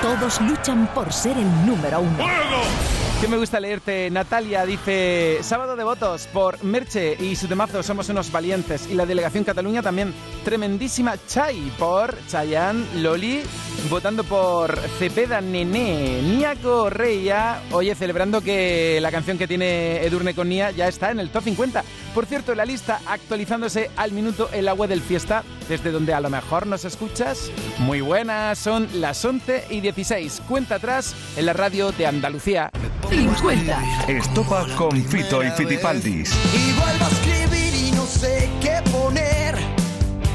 Todos 0.00 0.40
luchan 0.42 0.86
por 0.94 1.12
ser 1.12 1.36
el 1.36 1.66
número 1.66 2.02
uno. 2.02 3.03
Que 3.24 3.30
me 3.30 3.38
gusta 3.38 3.58
leerte. 3.58 4.10
Natalia 4.10 4.66
dice: 4.66 5.38
Sábado 5.40 5.76
de 5.76 5.82
votos 5.82 6.28
por 6.30 6.62
Merche 6.62 7.16
y 7.18 7.36
su 7.36 7.48
temazo 7.48 7.82
Somos 7.82 8.10
unos 8.10 8.30
valientes. 8.30 8.86
Y 8.90 8.92
la 8.92 9.06
delegación 9.06 9.44
Cataluña 9.44 9.80
también. 9.80 10.12
Tremendísima 10.44 11.14
Chai 11.26 11.72
por 11.78 12.14
Chayanne, 12.26 12.84
Loli. 12.96 13.40
Votando 13.88 14.24
por 14.24 14.78
Cepeda 14.98 15.40
Nené. 15.40 16.20
Nia 16.20 16.54
Correia. 16.56 17.62
Oye, 17.72 17.94
celebrando 17.94 18.42
que 18.42 18.98
la 19.00 19.10
canción 19.10 19.38
que 19.38 19.48
tiene 19.48 20.04
Edurne 20.04 20.34
con 20.34 20.50
Nia 20.50 20.70
ya 20.72 20.86
está 20.86 21.10
en 21.10 21.18
el 21.18 21.30
top 21.30 21.44
50. 21.44 21.82
Por 22.14 22.26
cierto, 22.26 22.54
la 22.54 22.66
lista 22.66 23.00
actualizándose 23.06 23.90
al 23.96 24.12
minuto 24.12 24.50
la 24.60 24.74
web 24.74 24.90
del 24.90 25.00
Fiesta, 25.00 25.44
desde 25.66 25.92
donde 25.92 26.12
a 26.12 26.20
lo 26.20 26.28
mejor 26.28 26.66
nos 26.66 26.84
escuchas. 26.84 27.50
Muy 27.78 28.02
buenas, 28.02 28.58
son 28.58 28.86
las 28.94 29.24
11 29.24 29.64
y 29.70 29.80
16. 29.80 30.42
Cuenta 30.46 30.74
atrás 30.74 31.14
en 31.38 31.46
la 31.46 31.54
radio 31.54 31.90
de 31.92 32.06
Andalucía. 32.06 32.70
50. 33.14 33.78
Estopa 34.08 34.66
con 34.76 34.90
Fito 35.04 35.44
y 35.44 35.50
Fitipaldis. 35.52 36.34
Y 36.52 36.72
vuelvo 36.72 37.04
a 37.04 37.08
escribir 37.08 37.72
y 37.72 37.92
no 37.92 38.04
sé 38.06 38.50
qué 38.60 38.82
poner, 38.90 39.54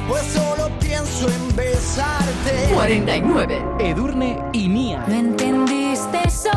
pues 0.08 0.24
solo 0.24 0.70
pienso 0.80 1.28
en 1.28 1.56
besarte. 1.58 2.74
49. 2.74 3.62
Edurne 3.80 4.40
y 4.54 4.70
Nia. 4.70 5.04
Me 5.08 5.20
entendiste 5.20 6.30
solo. 6.30 6.56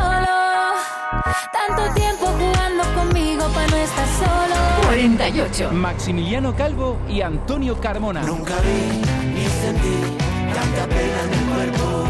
Tanto 1.51 1.93
tiempo 1.93 2.27
jugando 2.27 2.83
conmigo 2.95 3.45
para 3.49 3.67
no 3.67 3.75
estar 3.75 4.07
solo. 4.17 4.55
48. 4.85 5.71
Maximiliano 5.73 6.55
Calvo 6.55 6.99
y 7.09 7.19
Antonio 7.19 7.77
Carmona. 7.81 8.21
Nunca 8.23 8.55
vi 8.61 9.01
ni 9.33 9.45
sentí 9.45 10.15
tanta 10.53 10.87
pena 10.87 11.21
en 11.25 11.33
el 11.33 11.71
cuerpo. 11.71 12.05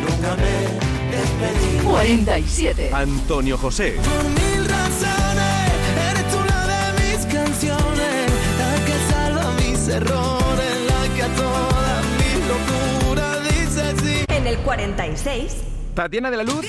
Nunca 0.00 0.36
me 0.36 0.91
despedí. 1.12 1.84
47. 1.84 2.90
Antonio 2.92 3.56
José. 3.58 3.96
Por 4.02 4.24
mil 4.24 4.68
razones, 4.68 5.78
eres 6.10 6.28
tú 6.30 6.38
la 6.48 6.66
de 6.66 6.82
mis 7.00 7.26
canciones, 7.26 8.32
la 8.58 8.84
que 8.84 8.96
salva 9.12 9.52
mis 9.54 9.88
errores, 9.88 10.80
la 10.88 11.14
que 11.14 11.22
a 11.22 11.28
todas 11.34 12.04
mis 12.18 12.36
locuras 12.48 13.36
dice 13.44 13.94
sí. 14.02 14.24
En 14.28 14.46
el 14.46 14.56
46, 14.58 15.52
Tatiana 15.94 16.30
de 16.30 16.36
la 16.38 16.42
Luz 16.44 16.66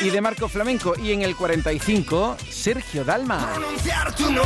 y 0.00 0.10
de 0.10 0.20
Marco 0.20 0.48
Flamenco. 0.48 0.94
Y 0.98 1.12
en 1.12 1.22
el 1.22 1.36
45, 1.36 2.36
Sergio 2.48 3.04
Dalma. 3.04 3.50
Pronunciar 3.52 4.14
tu 4.14 4.24
nombre 4.24 4.44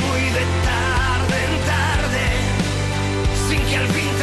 muy 0.00 0.20
de 0.30 0.44
tarde 0.64 1.36
en 1.46 1.54
tarde, 1.66 2.24
sin 3.48 3.60
que 3.70 3.76
al 3.76 3.88
fin 3.88 4.13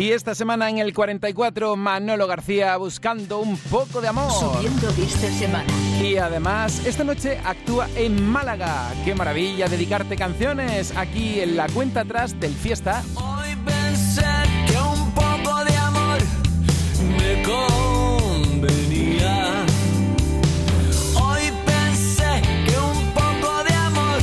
Y 0.00 0.12
esta 0.12 0.34
semana 0.34 0.70
en 0.70 0.78
el 0.78 0.94
44, 0.94 1.76
Manolo 1.76 2.26
García 2.26 2.74
buscando 2.78 3.40
un 3.40 3.58
poco 3.58 4.00
de 4.00 4.08
amor. 4.08 4.32
Subiendo 4.32 4.88
esta 4.88 5.30
semana. 5.30 5.66
Y 6.02 6.16
además, 6.16 6.86
esta 6.86 7.04
noche 7.04 7.38
actúa 7.44 7.86
en 7.96 8.26
Málaga. 8.26 8.94
¡Qué 9.04 9.14
maravilla 9.14 9.68
dedicarte 9.68 10.16
canciones 10.16 10.96
aquí 10.96 11.40
en 11.40 11.54
la 11.54 11.68
cuenta 11.68 12.00
atrás 12.00 12.40
del 12.40 12.54
fiesta! 12.54 13.02
Hoy 13.14 13.54
pensé 13.62 14.24
que 14.66 14.78
un 14.78 15.10
poco 15.12 15.64
de 15.66 15.76
amor 15.76 16.18
me 17.18 17.42
convenía. 17.42 18.86
Hoy 21.22 21.42
pensé 21.66 22.40
que 22.64 22.78
un 22.78 23.12
poco 23.12 23.64
de 23.64 23.74
amor 23.74 24.22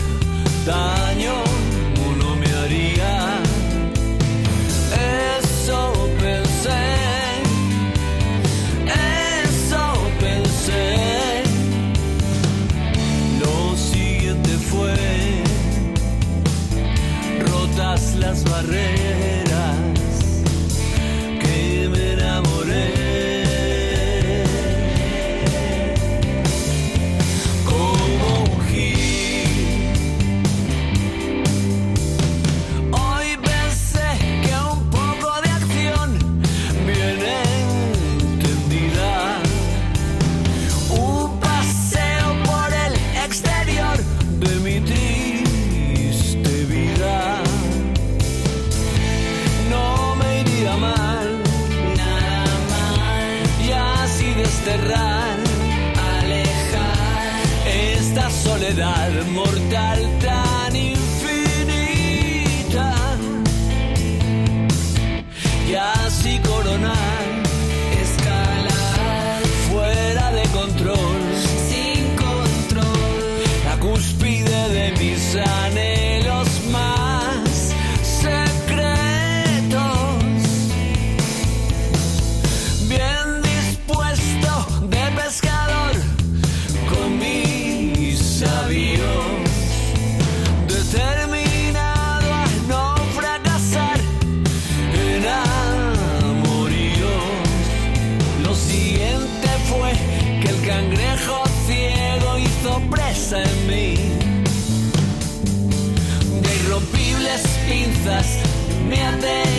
me 108.90 108.96
atenaza 109.06 109.57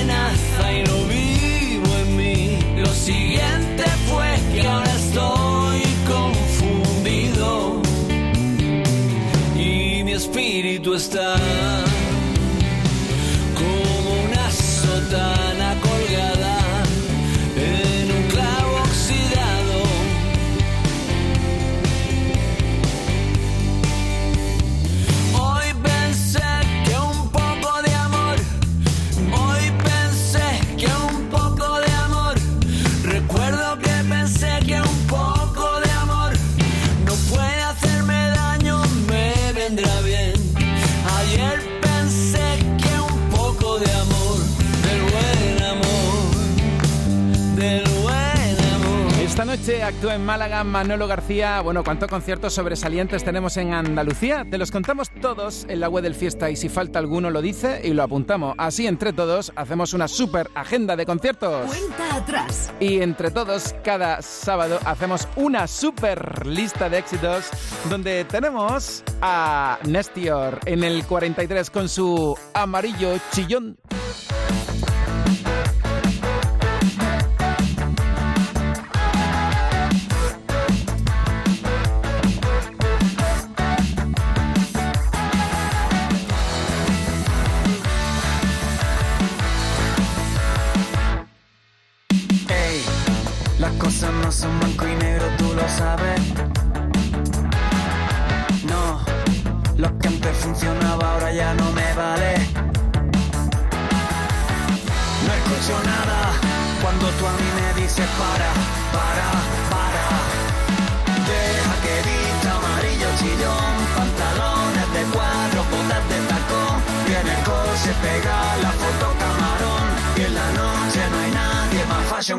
Actúa 49.88 50.16
en 50.16 50.26
Málaga 50.26 50.64
Manolo 50.64 51.06
García. 51.06 51.62
Bueno, 51.62 51.82
¿cuántos 51.82 52.10
conciertos 52.10 52.52
sobresalientes 52.52 53.24
tenemos 53.24 53.56
en 53.56 53.72
Andalucía? 53.72 54.44
Te 54.44 54.58
los 54.58 54.70
contamos 54.70 55.08
todos 55.08 55.64
en 55.66 55.80
la 55.80 55.88
web 55.88 56.02
del 56.02 56.14
Fiesta 56.14 56.50
y 56.50 56.56
si 56.56 56.68
falta 56.68 56.98
alguno 56.98 57.30
lo 57.30 57.40
dice 57.40 57.80
y 57.82 57.94
lo 57.94 58.02
apuntamos. 58.02 58.54
Así 58.58 58.86
entre 58.86 59.14
todos 59.14 59.50
hacemos 59.56 59.94
una 59.94 60.06
super 60.06 60.50
agenda 60.54 60.94
de 60.94 61.06
conciertos. 61.06 61.66
Cuenta 61.68 62.16
atrás. 62.16 62.70
Y 62.78 63.00
entre 63.00 63.30
todos, 63.30 63.74
cada 63.82 64.20
sábado 64.20 64.78
hacemos 64.84 65.26
una 65.36 65.66
super 65.66 66.46
lista 66.46 66.90
de 66.90 66.98
éxitos 66.98 67.46
donde 67.88 68.26
tenemos 68.26 69.02
a 69.22 69.78
Nestior 69.84 70.60
en 70.66 70.84
el 70.84 71.06
43 71.06 71.70
con 71.70 71.88
su 71.88 72.36
amarillo 72.52 73.16
chillón. 73.32 73.78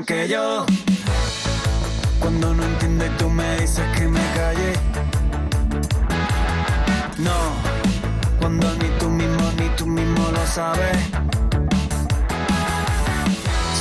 Que 0.10 0.28
yo. 0.28 0.66
Cuando 2.20 2.56
no 2.56 2.64
entiendo 2.64 3.06
y 3.06 3.10
tú 3.20 3.30
me 3.30 3.60
dices 3.60 3.86
que 3.96 4.08
me 4.08 4.26
calle. 4.40 4.74
No, 7.20 7.38
cuando 8.40 8.66
ni 8.82 8.90
tú 9.00 9.08
mismo 9.08 9.46
ni 9.60 9.68
tú 9.78 9.86
mismo 9.86 10.24
lo 10.32 10.44
sabes. 10.48 10.98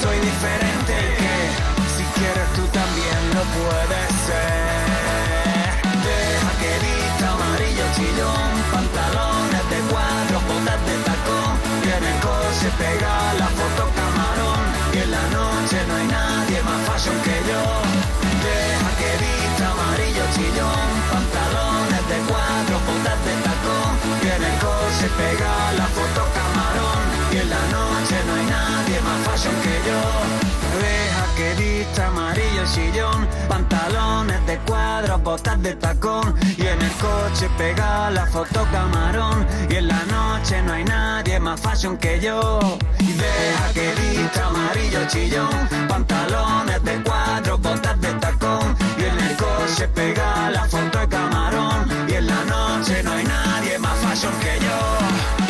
Soy 0.01 0.17
diferente 0.31 0.95
que 1.21 1.37
si 1.95 2.05
quieres 2.17 2.49
tú 2.57 2.65
también 2.81 3.21
lo 3.37 3.43
puedes 3.57 4.09
ser. 4.29 5.65
Deja 6.09 6.51
que 6.61 6.73
vista 6.85 7.27
amarillo 7.37 7.87
chillón, 7.97 8.51
pantalones 8.75 9.65
de 9.73 9.79
cuadro, 9.91 10.37
botas 10.49 10.81
de 10.89 10.97
tacón. 11.09 11.53
El 11.97 12.07
coche 12.27 12.69
pega 12.77 13.15
la 13.41 13.49
foto 13.59 13.98
fashion 16.99 17.21
que 17.23 17.37
yo. 17.49 17.63
Deja 18.43 18.91
que 18.99 19.11
vista 19.23 19.71
amarillo 19.71 20.25
chillón, 20.35 20.91
pantalones 21.13 22.05
de 22.11 22.19
cuadro, 22.27 22.77
botas 22.87 23.21
de 23.27 23.35
tacón. 23.47 23.93
Y 24.23 24.29
el 24.35 24.45
coche 24.59 25.07
pega 25.17 25.73
la 25.79 25.87
foto 25.87 26.23
camarón. 26.35 27.03
Y 27.33 27.37
en 27.39 27.51
la 27.51 27.63
noche 27.77 28.17
no 28.27 28.35
hay 28.35 28.47
nadie 28.47 29.01
más 29.07 29.19
fashion 29.27 29.55
que 29.63 29.77
yo. 29.89 30.01
Deja 30.83 31.25
que 31.37 31.49
vista 31.63 32.07
amarillo 32.09 32.65
pantalones 32.67 33.28
de 34.49 34.59
cuadro, 34.61 35.19
botas 35.19 35.63
de 35.63 35.75
tacón. 35.75 36.35
Y 36.57 36.63
en 36.63 36.81
el 36.81 36.93
coche 36.93 37.49
pega 37.59 38.11
la 38.11 38.27
foto 38.27 38.67
camarón. 38.73 39.47
Y 39.69 39.75
en 39.77 39.89
la 39.89 40.03
noche 40.07 40.63
no 40.63 40.73
hay 40.73 40.85
nadie 40.85 41.39
más 41.39 41.61
fashion 41.61 41.99
que 41.99 42.19
yo. 42.19 42.59
Y 42.99 43.13
deja 43.13 43.73
que 43.75 43.93
vista 44.01 44.47
amarillo 44.47 45.01
chillón, 45.09 45.69
pantalones 45.87 46.83
de 46.83 47.03
cuadro, 47.03 47.59
botas 47.59 48.01
de 48.01 48.13
tacón. 48.15 48.75
Y 48.99 49.05
en 49.05 49.19
el 49.19 49.37
coche 49.37 49.87
pega 49.89 50.51
la 50.51 50.65
foto 50.65 50.99
de 50.99 51.09
camarón. 51.09 51.87
Y 52.09 52.15
en 52.15 52.27
la 52.27 52.43
noche 52.47 53.03
no 53.03 53.13
hay 53.13 53.25
nadie 53.25 53.79
más 53.79 53.97
fashion 53.99 54.33
que 54.41 54.65
yo. 54.65 55.48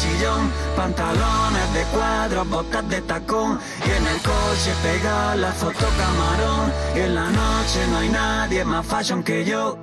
Chillón, 0.00 0.50
pantalones 0.76 1.74
de 1.74 1.82
cuadro, 1.94 2.44
botas 2.44 2.88
de 2.88 3.00
tacón. 3.02 3.60
Y 3.86 3.90
en 3.90 4.06
el 4.06 4.20
coche 4.22 4.72
pega 4.82 5.36
la 5.36 5.52
foto 5.52 5.86
camarón. 5.98 6.72
Y 6.96 7.00
en 7.00 7.14
la 7.14 7.30
noche 7.30 7.86
no 7.90 7.98
hay 7.98 8.08
nadie 8.08 8.64
más 8.64 8.86
fashion 8.86 9.22
que 9.22 9.44
yo. 9.44 9.78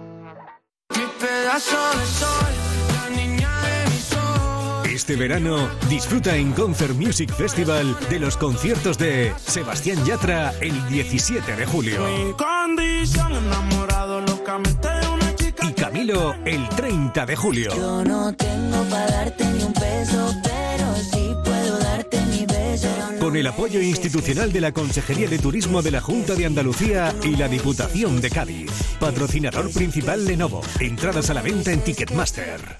Mi 0.95 1.05
pedazo 1.19 1.77
de 1.97 2.05
sol, 2.05 2.53
la 2.93 3.09
niña 3.15 3.49
de 3.61 3.91
mis 3.91 4.13
ojos. 4.13 4.87
Este 4.87 5.15
verano 5.15 5.67
disfruta 5.89 6.35
en 6.35 6.53
Concert 6.53 6.95
Music 6.95 7.33
Festival 7.33 7.97
de 8.09 8.19
los 8.19 8.37
conciertos 8.37 8.97
de 8.97 9.33
Sebastián 9.37 10.03
Yatra 10.05 10.53
el 10.61 10.87
17 10.87 11.55
de 11.55 11.65
julio 11.65 12.05
Mi 12.05 12.33
condición 12.33 13.33
enamorado 13.33 14.21
locamente 14.21 14.87
de 14.87 15.07
una. 15.07 15.24
Y 15.61 15.73
Camilo 15.73 16.35
el 16.45 16.67
30 16.69 17.25
de 17.25 17.35
julio. 17.35 17.75
Yo 17.75 18.03
no 18.03 18.33
tengo 18.33 18.83
para 18.89 19.07
darte 19.07 19.45
ni 19.45 19.63
un 19.63 19.73
peso, 19.73 20.35
pero 20.43 20.95
sí 20.95 21.33
puedo 21.43 21.77
darte 21.79 22.21
mi 22.25 22.45
beso. 22.45 22.87
Con 23.19 23.35
el 23.35 23.47
apoyo 23.47 23.81
institucional 23.81 24.51
de 24.51 24.61
la 24.61 24.71
Consejería 24.71 25.27
de 25.27 25.39
Turismo 25.39 25.81
de 25.81 25.91
la 25.91 26.01
Junta 26.01 26.35
de 26.35 26.45
Andalucía 26.45 27.13
y 27.23 27.35
la 27.35 27.47
Diputación 27.47 28.21
de 28.21 28.29
Cádiz. 28.29 28.71
Patrocinador 28.99 29.71
principal 29.71 30.25
Lenovo. 30.25 30.61
Entradas 30.79 31.29
a 31.29 31.33
la 31.33 31.41
venta 31.41 31.71
en 31.71 31.81
Ticketmaster. 31.81 32.79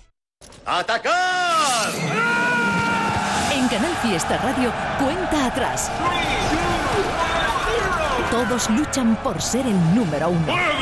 ¡Atacar! 0.65 1.91
En 3.53 3.67
Canal 3.67 3.95
Fiesta 4.01 4.38
Radio, 4.38 4.71
cuenta 4.99 5.45
atrás. 5.45 5.91
Todos 8.31 8.69
luchan 8.71 9.15
por 9.23 9.41
ser 9.41 9.65
el 9.65 9.95
número 9.95 10.29
uno. 10.29 10.74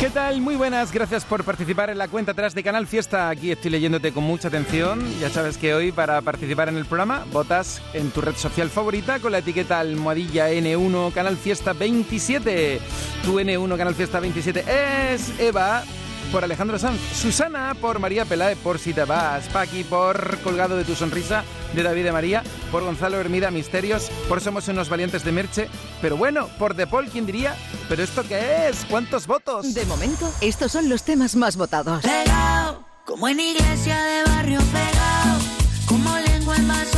¿Qué 0.00 0.08
tal? 0.08 0.40
Muy 0.40 0.56
buenas, 0.56 0.92
gracias 0.92 1.26
por 1.26 1.44
participar 1.44 1.90
en 1.90 1.98
la 1.98 2.08
cuenta 2.08 2.32
atrás 2.32 2.54
de 2.54 2.62
Canal 2.62 2.86
Fiesta. 2.86 3.28
Aquí 3.28 3.50
estoy 3.50 3.70
leyéndote 3.70 4.12
con 4.12 4.24
mucha 4.24 4.48
atención. 4.48 4.98
Ya 5.20 5.28
sabes 5.28 5.58
que 5.58 5.74
hoy 5.74 5.92
para 5.92 6.22
participar 6.22 6.70
en 6.70 6.78
el 6.78 6.86
programa 6.86 7.26
votas 7.30 7.82
en 7.92 8.10
tu 8.10 8.22
red 8.22 8.34
social 8.34 8.70
favorita 8.70 9.18
con 9.18 9.30
la 9.30 9.38
etiqueta 9.38 9.78
almohadilla 9.78 10.48
N1 10.52 11.12
Canal 11.12 11.36
Fiesta 11.36 11.74
27. 11.74 12.80
Tu 13.24 13.40
N1 13.40 13.76
Canal 13.76 13.94
Fiesta 13.94 14.20
27 14.20 14.64
es 15.12 15.38
Eva 15.38 15.84
por 16.32 16.44
Alejandro 16.44 16.78
Sanz, 16.78 16.98
Susana 17.14 17.74
por 17.78 17.98
María 17.98 18.24
Peláez, 18.24 18.56
por 18.56 18.78
Si 18.78 18.94
te 18.94 19.04
vas, 19.04 19.48
Paqui 19.48 19.84
por 19.84 20.38
Colgado 20.38 20.78
de 20.78 20.84
tu 20.84 20.94
sonrisa 20.94 21.44
de 21.74 21.82
David 21.82 22.04
de 22.04 22.12
María, 22.12 22.42
por 22.70 22.82
Gonzalo 22.82 23.18
Hermida 23.18 23.50
Misterios, 23.50 24.10
por 24.28 24.40
Somos 24.40 24.68
unos 24.68 24.88
valientes 24.88 25.24
de 25.24 25.32
Merche, 25.32 25.68
pero 26.00 26.16
bueno, 26.16 26.48
por 26.58 26.74
De 26.74 26.86
Paul, 26.86 27.08
¿quién 27.08 27.26
diría? 27.26 27.54
¿Pero 27.88 28.02
esto 28.02 28.22
qué 28.26 28.68
es? 28.68 28.84
¿Cuántos 28.88 29.26
votos? 29.26 29.74
De 29.74 29.84
momento, 29.86 30.32
estos 30.40 30.72
son 30.72 30.88
los 30.88 31.02
temas 31.02 31.36
más 31.36 31.56
votados. 31.56 32.02
Pegado, 32.02 32.84
como 33.06 33.28
en 33.28 33.40
iglesia 33.40 34.02
de 34.02 34.24
barrio 34.30 34.60
pegado, 34.72 35.40
como 35.86 36.16
lengua 36.18 36.56
en 36.56 36.68
vaso 36.68 36.89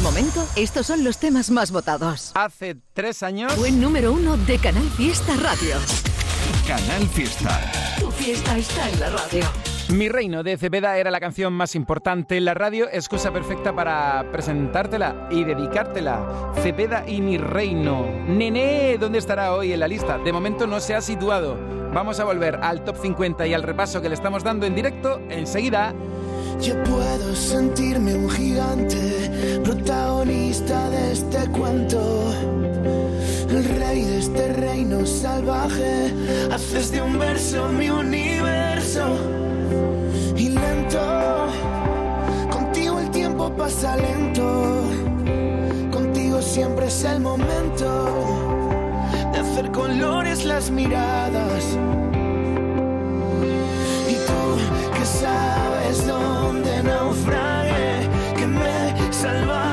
De 0.00 0.04
momento, 0.04 0.46
estos 0.56 0.86
son 0.86 1.04
los 1.04 1.18
temas 1.18 1.50
más 1.50 1.70
votados. 1.70 2.32
Hace 2.34 2.74
tres 2.94 3.22
años... 3.22 3.52
Fue 3.52 3.70
número 3.70 4.14
uno 4.14 4.38
de 4.38 4.56
Canal 4.56 4.88
Fiesta 4.96 5.36
Radio. 5.36 5.76
Canal 6.66 7.06
Fiesta. 7.08 7.70
Tu 7.98 8.10
fiesta 8.12 8.56
está 8.56 8.88
en 8.88 8.98
la 8.98 9.10
radio. 9.10 9.44
Mi 9.90 10.08
reino 10.08 10.42
de 10.42 10.56
Cepeda 10.56 10.96
era 10.96 11.10
la 11.10 11.20
canción 11.20 11.52
más 11.52 11.74
importante 11.74 12.38
en 12.38 12.46
la 12.46 12.54
radio, 12.54 12.88
excusa 12.90 13.30
perfecta 13.30 13.74
para 13.74 14.24
presentártela 14.32 15.28
y 15.30 15.44
dedicártela. 15.44 16.50
Cepeda 16.62 17.06
y 17.06 17.20
mi 17.20 17.36
reino. 17.36 18.06
Nené, 18.26 18.96
¿dónde 18.98 19.18
estará 19.18 19.54
hoy 19.54 19.74
en 19.74 19.80
la 19.80 19.88
lista? 19.88 20.16
De 20.16 20.32
momento 20.32 20.66
no 20.66 20.80
se 20.80 20.94
ha 20.94 21.02
situado. 21.02 21.58
Vamos 21.92 22.20
a 22.20 22.24
volver 22.24 22.58
al 22.62 22.84
top 22.84 22.96
50 23.02 23.46
y 23.48 23.52
al 23.52 23.64
repaso 23.64 24.00
que 24.00 24.08
le 24.08 24.14
estamos 24.14 24.44
dando 24.44 24.64
en 24.64 24.74
directo 24.74 25.20
enseguida. 25.28 25.92
Yo 26.58 26.74
puedo 26.84 27.34
sentirme 27.34 28.14
un 28.14 28.28
gigante, 28.28 29.60
protagonista 29.64 30.90
de 30.90 31.12
este 31.12 31.46
cuento. 31.48 32.00
El 33.48 33.64
rey 33.64 34.02
de 34.02 34.18
este 34.18 34.52
reino 34.54 35.06
salvaje, 35.06 36.12
haces 36.50 36.92
de 36.92 37.02
un 37.02 37.18
verso 37.18 37.68
mi 37.68 37.88
universo. 37.90 39.16
Y 40.36 40.48
lento, 40.50 41.46
contigo 42.50 42.98
el 43.00 43.10
tiempo 43.10 43.50
pasa 43.56 43.96
lento. 43.96 44.82
Contigo 45.90 46.42
siempre 46.42 46.86
es 46.86 47.04
el 47.04 47.20
momento 47.20 48.14
de 49.32 49.38
hacer 49.38 49.70
colores 49.72 50.44
las 50.44 50.70
miradas. 50.70 51.64
Y 54.08 54.14
tú 54.14 54.98
que 54.98 55.04
sabes 55.06 56.06
dónde 56.06 56.39
naufragué, 56.90 58.08
que 58.36 58.46
me 58.46 59.12
salvaste 59.12 59.69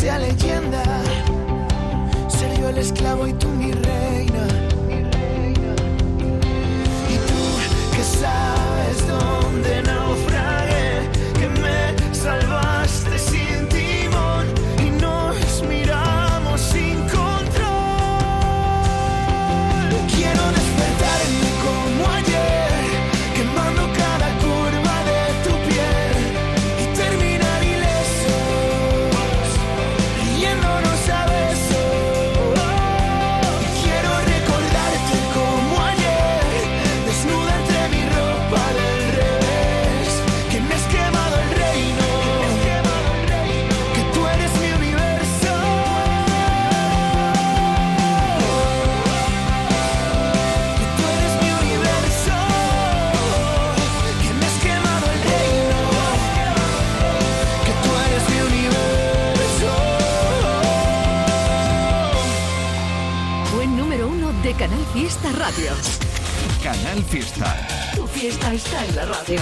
sea 0.00 0.18
leyenda, 0.18 0.82
ser 2.26 2.58
yo 2.58 2.70
el 2.70 2.78
esclavo 2.78 3.26
y 3.26 3.34
tú 3.34 3.49
Fiesta 65.10 65.32
Radio. 65.32 65.72
Canal 66.62 67.02
Fiesta. 67.02 67.66
Tu 67.96 68.06
fiesta 68.06 68.54
está 68.54 68.84
en 68.84 68.94
la 68.94 69.06
radio. 69.06 69.40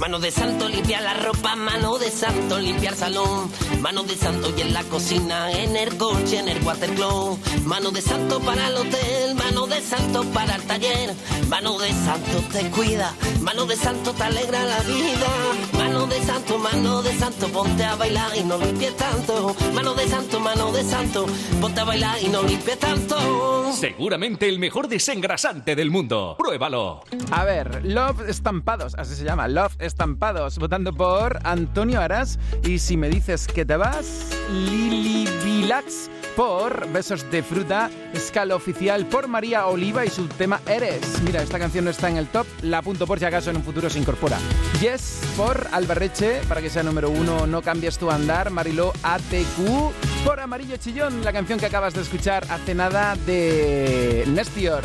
Mano 0.00 0.18
de 0.18 0.32
santo 0.32 0.68
limpia 0.68 1.00
la 1.00 1.14
ropa, 1.14 1.54
mano 1.54 1.98
de 1.98 2.10
santo 2.10 2.58
limpia 2.58 2.90
el 2.90 2.96
salón, 2.96 3.48
mano 3.80 4.02
de 4.02 4.16
santo 4.16 4.52
y 4.56 4.62
en 4.62 4.74
la 4.74 4.82
cocina, 4.82 5.52
en 5.52 5.76
el 5.76 5.96
coche, 5.96 6.40
en 6.40 6.48
el 6.48 6.60
watercloak, 6.64 7.38
mano 7.64 7.92
de 7.92 8.02
santo 8.02 8.40
para 8.40 8.66
el 8.66 8.76
hotel, 8.76 9.36
mano 9.36 9.68
de 9.68 9.80
santo 9.80 10.24
para 10.34 10.56
el 10.56 10.62
taller, 10.62 11.14
mano 11.48 11.78
de 11.78 11.90
santo 11.90 12.42
te 12.52 12.68
cuida, 12.70 13.14
mano 13.40 13.66
de 13.66 13.76
santo 13.76 14.12
te 14.12 14.24
alegra 14.24 14.64
la 14.64 14.80
vida, 14.80 15.28
mano 15.74 15.97
de 16.08 16.22
santo, 16.22 16.58
mano 16.58 17.02
de 17.02 17.12
santo, 17.12 17.48
ponte 17.48 17.84
a 17.84 17.94
bailar 17.94 18.36
y 18.36 18.42
no 18.42 18.58
limpies 18.58 18.96
tanto, 18.96 19.54
mano 19.74 19.94
de 19.94 20.06
santo, 20.08 20.40
mano 20.40 20.72
de 20.72 20.82
santo, 20.82 21.26
ponte 21.60 21.80
a 21.80 21.84
bailar 21.84 22.16
y 22.22 22.28
no 22.28 22.42
limpies 22.42 22.78
tanto. 22.78 23.72
Seguramente 23.72 24.48
el 24.48 24.58
mejor 24.58 24.88
desengrasante 24.88 25.76
del 25.76 25.90
mundo. 25.90 26.36
Pruébalo. 26.38 27.02
A 27.30 27.44
ver, 27.44 27.84
Love 27.84 28.28
Estampados, 28.28 28.94
así 28.96 29.14
se 29.14 29.24
llama, 29.24 29.48
Love 29.48 29.76
Estampados, 29.78 30.58
votando 30.58 30.92
por 30.92 31.38
Antonio 31.44 32.00
Aras. 32.00 32.38
Y 32.64 32.78
si 32.78 32.96
me 32.96 33.08
dices 33.08 33.46
que 33.46 33.64
te 33.64 33.76
vas, 33.76 34.30
Lili 34.50 35.28
Vilax 35.44 36.10
por 36.38 36.88
Besos 36.92 37.28
de 37.32 37.42
Fruta, 37.42 37.90
escala 38.14 38.54
oficial 38.54 39.06
por 39.06 39.26
María 39.26 39.66
Oliva 39.66 40.06
y 40.06 40.10
su 40.10 40.28
tema 40.28 40.60
Eres. 40.66 41.20
Mira, 41.22 41.42
esta 41.42 41.58
canción 41.58 41.84
no 41.84 41.90
está 41.90 42.08
en 42.08 42.16
el 42.16 42.28
top, 42.28 42.46
la 42.62 42.78
apunto 42.78 43.08
por 43.08 43.18
si 43.18 43.24
acaso 43.24 43.50
en 43.50 43.56
un 43.56 43.64
futuro 43.64 43.90
se 43.90 43.98
incorpora. 43.98 44.38
Yes 44.80 45.20
por 45.36 45.68
Albarreche, 45.98 46.42
para 46.46 46.62
que 46.62 46.70
sea 46.70 46.84
número 46.84 47.10
uno, 47.10 47.48
No 47.48 47.60
cambies 47.60 47.98
tu 47.98 48.08
andar, 48.08 48.50
Mariló 48.50 48.92
ATQ 49.02 50.24
por 50.24 50.38
Amarillo 50.38 50.76
Chillón, 50.76 51.24
la 51.24 51.32
canción 51.32 51.58
que 51.58 51.66
acabas 51.66 51.92
de 51.92 52.02
escuchar 52.02 52.46
hace 52.50 52.72
nada 52.72 53.16
de 53.26 54.22
Nestior. 54.28 54.84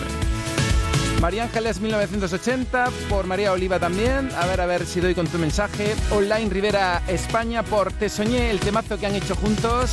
María 1.22 1.44
Ángeles 1.44 1.80
1980 1.82 2.90
por 3.10 3.28
María 3.28 3.52
Oliva 3.52 3.78
también. 3.78 4.32
A 4.36 4.48
ver, 4.48 4.60
a 4.60 4.66
ver 4.66 4.88
si 4.88 5.02
doy 5.02 5.14
con 5.14 5.28
tu 5.28 5.38
mensaje. 5.38 5.94
Online 6.10 6.50
Rivera 6.50 7.04
España 7.08 7.62
por 7.62 7.94
Te 7.94 8.10
Soñé, 8.10 8.50
el 8.50 8.60
temazo 8.60 8.98
que 8.98 9.06
han 9.06 9.14
hecho 9.14 9.36
juntos. 9.36 9.92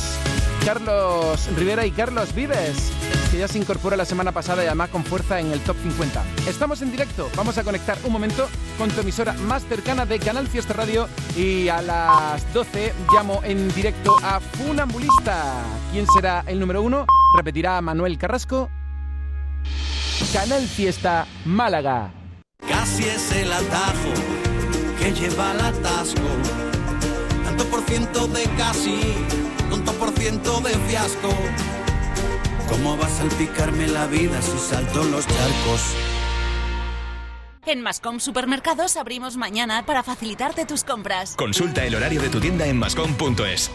Carlos 0.65 1.49
Rivera 1.55 1.85
y 1.85 1.91
Carlos 1.91 2.33
Vives, 2.35 2.91
que 3.31 3.39
ya 3.39 3.47
se 3.47 3.57
incorpora 3.57 3.97
la 3.97 4.05
semana 4.05 4.31
pasada 4.31 4.63
y 4.63 4.67
además 4.67 4.89
con 4.89 5.03
fuerza 5.03 5.39
en 5.39 5.51
el 5.51 5.59
top 5.61 5.75
50. 5.81 6.23
Estamos 6.47 6.81
en 6.81 6.91
directo, 6.91 7.29
vamos 7.35 7.57
a 7.57 7.63
conectar 7.63 7.97
un 8.03 8.11
momento 8.13 8.47
con 8.77 8.89
tu 8.89 9.01
emisora 9.01 9.33
más 9.33 9.63
cercana 9.65 10.05
de 10.05 10.19
Canal 10.19 10.47
Fiesta 10.47 10.73
Radio 10.73 11.07
y 11.35 11.67
a 11.69 11.81
las 11.81 12.53
12 12.53 12.93
llamo 13.13 13.41
en 13.43 13.73
directo 13.73 14.15
a 14.23 14.39
Funambulista. 14.39 15.63
¿Quién 15.91 16.05
será 16.13 16.43
el 16.47 16.59
número 16.59 16.81
uno? 16.81 17.05
Repetirá 17.35 17.81
Manuel 17.81 18.17
Carrasco. 18.17 18.69
Canal 20.33 20.65
Fiesta 20.67 21.27
Málaga. 21.45 22.13
Casi 22.67 23.03
es 23.03 23.31
el 23.33 23.51
atajo 23.51 24.13
que 24.99 25.11
lleva 25.13 25.51
al 25.51 25.61
atasco. 25.61 26.21
Tanto 27.43 27.65
por 27.65 27.81
ciento 27.81 28.27
de 28.27 28.43
casi, 28.57 29.15
tanto 29.71 29.93
por 29.93 30.11
ciento 30.11 30.59
de 30.61 30.71
fiasco. 30.87 31.29
¿Cómo 32.69 32.97
va 32.97 33.05
a 33.05 33.09
salpicarme 33.09 33.87
la 33.87 34.05
vida 34.05 34.41
si 34.41 34.57
salto 34.59 35.03
los 35.05 35.25
charcos? 35.25 35.95
En 37.65 37.81
Mascom 37.81 38.19
Supermercados 38.19 38.97
abrimos 38.97 39.37
mañana 39.37 39.85
para 39.85 40.03
facilitarte 40.03 40.65
tus 40.65 40.83
compras. 40.83 41.35
Consulta 41.35 41.85
el 41.85 41.95
horario 41.95 42.21
de 42.21 42.29
tu 42.29 42.39
tienda 42.39 42.65
en 42.65 42.77
mascom.es. 42.77 43.71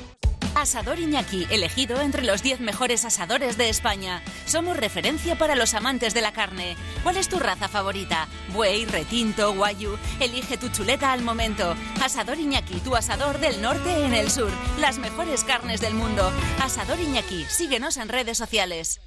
Asador 0.56 0.98
Iñaki, 0.98 1.46
elegido 1.50 2.00
entre 2.00 2.22
los 2.22 2.42
10 2.42 2.60
mejores 2.60 3.04
asadores 3.04 3.58
de 3.58 3.68
España. 3.68 4.22
Somos 4.46 4.78
referencia 4.78 5.36
para 5.36 5.54
los 5.54 5.74
amantes 5.74 6.14
de 6.14 6.22
la 6.22 6.32
carne. 6.32 6.78
¿Cuál 7.02 7.18
es 7.18 7.28
tu 7.28 7.38
raza 7.38 7.68
favorita? 7.68 8.26
Buey, 8.54 8.86
retinto, 8.86 9.52
guayu. 9.52 9.98
Elige 10.18 10.56
tu 10.56 10.70
chuleta 10.70 11.12
al 11.12 11.20
momento. 11.20 11.74
Asador 12.02 12.38
Iñaki, 12.38 12.80
tu 12.80 12.96
asador 12.96 13.38
del 13.38 13.60
norte 13.60 14.06
en 14.06 14.14
el 14.14 14.30
sur. 14.30 14.50
Las 14.80 14.96
mejores 14.96 15.44
carnes 15.44 15.82
del 15.82 15.92
mundo. 15.92 16.32
Asador 16.62 16.98
Iñaki, 17.00 17.44
síguenos 17.44 17.98
en 17.98 18.08
redes 18.08 18.38
sociales. 18.38 19.00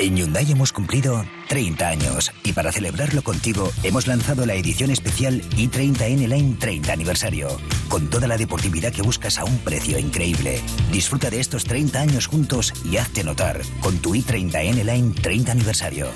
En 0.00 0.16
Hyundai 0.16 0.50
hemos 0.50 0.72
cumplido 0.72 1.26
30 1.48 1.86
años 1.86 2.32
y 2.42 2.54
para 2.54 2.72
celebrarlo 2.72 3.20
contigo 3.22 3.70
hemos 3.82 4.06
lanzado 4.06 4.46
la 4.46 4.54
edición 4.54 4.90
especial 4.90 5.42
i30N 5.50 6.26
Line 6.26 6.56
30 6.58 6.90
aniversario, 6.90 7.48
con 7.90 8.08
toda 8.08 8.26
la 8.26 8.38
deportividad 8.38 8.94
que 8.94 9.02
buscas 9.02 9.38
a 9.38 9.44
un 9.44 9.58
precio 9.58 9.98
increíble. 9.98 10.62
Disfruta 10.90 11.28
de 11.28 11.40
estos 11.40 11.64
30 11.64 12.00
años 12.00 12.28
juntos 12.28 12.72
y 12.82 12.96
hazte 12.96 13.22
notar 13.22 13.60
con 13.82 13.98
tu 13.98 14.14
i30N 14.14 14.82
Line 14.84 15.12
30 15.20 15.52
aniversario. 15.52 16.06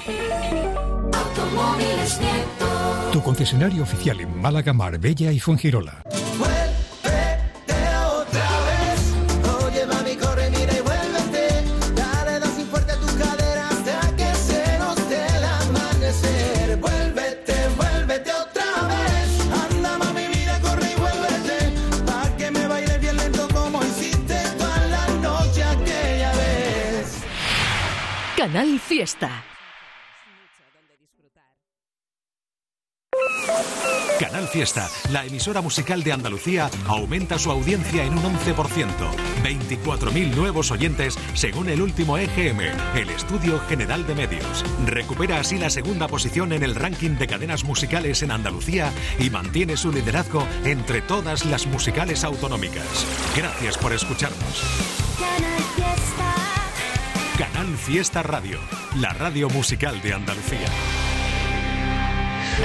Tu 3.13 3.23
concesionario 3.23 3.83
oficial 3.83 4.19
en 4.19 4.41
Málaga, 4.41 4.73
Marbella 4.73 5.31
y 5.31 5.41
Fuengirola. 5.41 6.03
Canal 28.45 28.79
Fiesta. 28.79 29.43
Canal 34.21 34.49
Fiesta, 34.49 34.87
la 35.11 35.25
emisora 35.25 35.63
musical 35.63 36.03
de 36.03 36.13
Andalucía, 36.13 36.69
aumenta 36.87 37.39
su 37.39 37.51
audiencia 37.51 38.05
en 38.05 38.13
un 38.13 38.23
11%. 38.23 38.87
24.000 39.43 40.35
nuevos 40.35 40.71
oyentes 40.71 41.19
según 41.33 41.71
el 41.71 41.81
último 41.81 42.19
EGM, 42.19 42.61
el 42.95 43.09
Estudio 43.09 43.61
General 43.61 44.07
de 44.07 44.15
Medios. 44.15 44.63
Recupera 44.85 45.41
así 45.41 45.57
la 45.57 45.71
segunda 45.71 46.07
posición 46.07 46.53
en 46.53 46.65
el 46.65 46.75
ranking 46.75 47.17
de 47.17 47.27
cadenas 47.27 47.65
musicales 47.65 48.23
en 48.23 48.31
Andalucía 48.31 48.93
y 49.19 49.31
mantiene 49.31 49.79
su 49.79 49.91
liderazgo 49.91 50.47
entre 50.65 51.01
todas 51.01 51.47
las 51.47 51.67
musicales 51.67 52.25
autonómicas. 52.25 53.07
Gracias 53.35 53.79
por 53.79 53.95
escucharnos. 53.95 54.63
Canal 57.65 57.79
Fiesta 57.79 58.23
Radio, 58.23 58.59
la 59.01 59.15
radio 59.15 59.49
musical 59.49 59.99
de 60.03 60.13
Andalucía. 60.13 60.69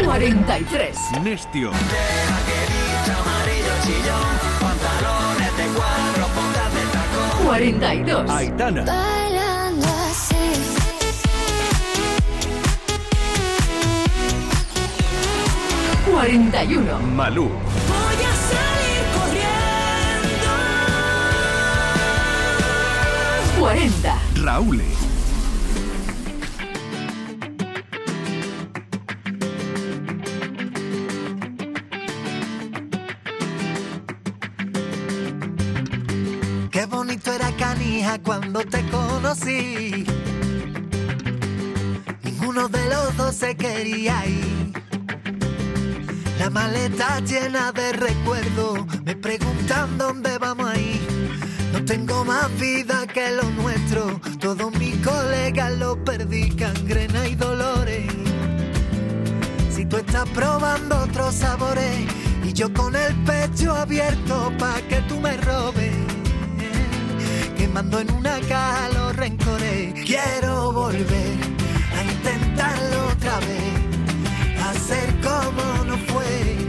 43. 0.03 0.97
Nestio. 1.23 1.69
Amarillo 1.69 3.73
chillón, 3.85 4.37
pantalones 4.59 5.55
de 5.55 5.67
cuadro, 5.67 6.27
puntas 6.35 6.73
de 6.73 6.81
tacón. 6.91 7.45
42. 7.45 8.29
Aitana. 8.29 8.83
Bailando 8.83 9.87
así. 9.87 10.35
Cuarenta 16.11 16.65
y 16.65 16.75
uno. 16.75 16.99
Malú. 16.99 17.47
Voy 17.47 18.25
a 18.25 18.35
salir 18.49 19.01
corriendo. 19.15 20.49
40. 23.61 24.18
Raúl. 24.49 24.81
Qué 36.71 36.85
bonito 36.87 37.31
era 37.31 37.51
Canija 37.57 38.17
cuando 38.23 38.61
te 38.61 38.83
conocí. 38.89 40.07
Ninguno 42.23 42.69
de 42.69 42.89
los 42.89 43.17
dos 43.17 43.35
se 43.35 43.55
quería 43.55 44.25
ir. 44.25 44.73
La 46.39 46.49
maleta 46.49 47.19
llena 47.19 47.71
de 47.71 47.93
recuerdos, 47.93 48.79
me 49.03 49.15
preguntan 49.15 49.99
dónde 49.99 50.39
vamos 50.39 50.71
a 50.71 50.75
ir. 50.79 51.08
Tengo 51.89 52.23
más 52.23 52.55
vida 52.59 53.07
que 53.07 53.31
lo 53.31 53.41
nuestro, 53.63 54.21
todos 54.39 54.71
mis 54.77 54.95
colegas 54.97 55.71
lo 55.79 55.97
perdí, 56.03 56.51
cangrena 56.51 57.27
y 57.27 57.33
dolores. 57.33 58.05
Si 59.71 59.85
tú 59.85 59.97
estás 59.97 60.29
probando 60.29 60.99
otros 60.99 61.33
sabores 61.33 62.05
y 62.43 62.53
yo 62.53 62.71
con 62.71 62.95
el 62.95 63.15
pecho 63.23 63.73
abierto 63.73 64.53
pa' 64.59 64.79
que 64.87 64.97
tú 65.07 65.19
me 65.19 65.35
robes 65.37 65.95
quemando 67.57 68.01
en 68.01 68.11
una 68.11 68.39
caja 68.41 68.89
los 68.89 69.15
rencores. 69.15 69.93
Quiero 70.05 70.71
volver 70.71 71.37
a 71.97 72.03
intentarlo 72.03 73.07
otra 73.13 73.39
vez, 73.39 74.61
hacer 74.63 75.09
como 75.21 75.85
no 75.85 75.97
fue, 75.97 76.68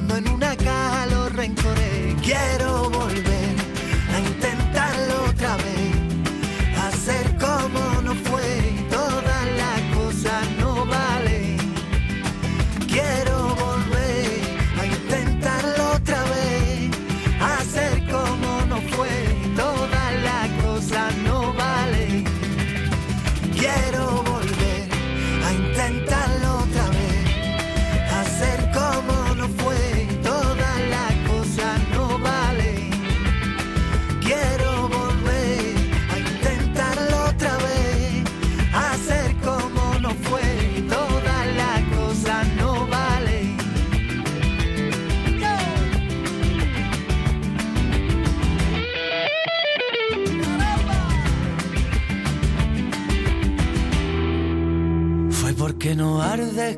quemando 0.00 0.16
en 0.16 0.28
una 0.28 0.56
caja 0.56 1.06
los 1.06 1.32
rencores. 1.32 2.14
Quiero 2.22 2.90
volver 2.90 3.56
a 4.14 4.20
intentarlo 4.20 5.24
otra 5.28 5.56
vez, 5.56 5.94
hacer 6.76 7.36
como 7.38 8.02
no 8.02 8.14
fue, 8.14 8.69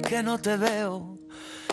que 0.01 0.23
no 0.23 0.39
te 0.39 0.57
veo. 0.57 1.19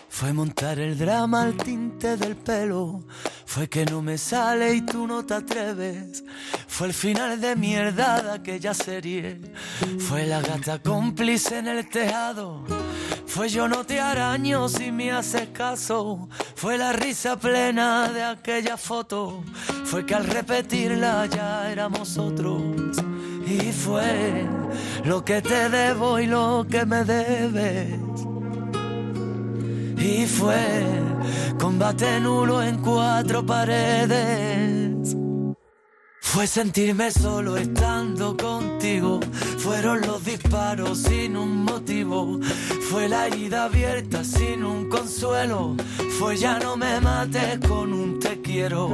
Fue 0.10 0.34
montar 0.34 0.80
el 0.80 0.98
drama 0.98 1.44
al 1.44 1.56
tinte 1.56 2.18
del 2.18 2.36
pelo. 2.36 3.06
Fue 3.46 3.70
que 3.70 3.86
no 3.86 4.02
me 4.02 4.18
sale 4.18 4.74
y 4.74 4.82
tú 4.82 5.08
no 5.08 5.26
te 5.26 5.36
atreves. 5.36 6.24
Fue 6.68 6.88
el 6.88 6.94
final 6.94 7.40
de 7.40 7.56
mierda 7.56 8.22
de 8.22 8.32
aquella 8.32 8.74
serie. 8.74 9.40
Fue 10.00 10.26
la 10.26 10.42
gata 10.42 10.80
cómplice 10.80 11.60
en 11.60 11.68
el 11.68 11.88
tejado. 11.88 12.66
Fue 13.28 13.48
yo 13.48 13.68
no 13.68 13.86
te 13.86 14.00
araño 14.00 14.68
si 14.68 14.92
me 14.92 15.12
haces 15.12 15.50
caso. 15.50 16.28
Fue 16.56 16.78
la 16.78 16.92
risa 16.92 17.40
plena 17.40 18.10
de 18.12 18.24
aquella 18.24 18.76
foto. 18.76 19.44
Fue 19.86 20.06
que 20.06 20.16
al 20.16 20.26
repetirla 20.26 21.28
ya 21.28 21.72
éramos 21.72 22.18
otros. 22.18 22.98
Y 23.50 23.72
fue 23.72 24.46
lo 25.06 25.26
que 25.26 25.42
te 25.42 25.70
debo 25.70 26.20
y 26.20 26.28
lo 26.28 26.68
que 26.70 26.86
me 26.86 27.04
debes. 27.04 28.00
Y 29.98 30.28
fue 30.28 30.86
combate 31.60 32.20
nulo 32.20 32.62
en 32.62 32.78
cuatro 32.78 33.44
paredes. 33.44 35.16
Fue 36.40 36.48
sentirme 36.48 37.12
solo 37.12 37.58
estando 37.58 38.38
contigo. 38.38 39.20
Fueron 39.58 40.00
los 40.08 40.24
disparos 40.24 41.00
sin 41.00 41.36
un 41.36 41.66
motivo. 41.66 42.40
Fue 42.90 43.10
la 43.10 43.28
herida 43.28 43.66
abierta 43.66 44.24
sin 44.24 44.64
un 44.64 44.88
consuelo. 44.88 45.76
Fue 46.18 46.38
ya 46.38 46.58
no 46.58 46.78
me 46.78 47.02
mates 47.02 47.60
con 47.68 47.92
un 47.92 48.20
te 48.22 48.40
quiero. 48.40 48.90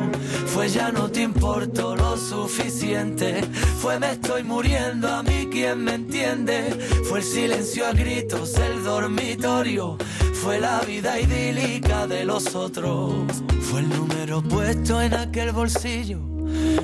Fue 0.47 0.69
ya 0.69 0.91
no 0.91 1.11
te 1.11 1.21
importo 1.21 1.95
lo 1.95 2.17
suficiente. 2.17 3.41
Fue 3.79 3.99
me 3.99 4.13
estoy 4.13 4.41
muriendo 4.43 5.07
a 5.07 5.21
mí 5.21 5.47
quien 5.51 5.83
me 5.83 5.93
entiende. 5.93 6.75
Fue 7.07 7.19
el 7.19 7.25
silencio 7.25 7.85
a 7.85 7.91
gritos, 7.91 8.55
el 8.55 8.83
dormitorio. 8.83 9.99
Fue 10.33 10.59
la 10.59 10.79
vida 10.79 11.19
idílica 11.19 12.07
de 12.07 12.25
los 12.25 12.55
otros. 12.55 13.13
Fue 13.61 13.81
el 13.81 13.89
número 13.89 14.41
puesto 14.41 14.99
en 14.99 15.13
aquel 15.13 15.51
bolsillo. 15.51 16.34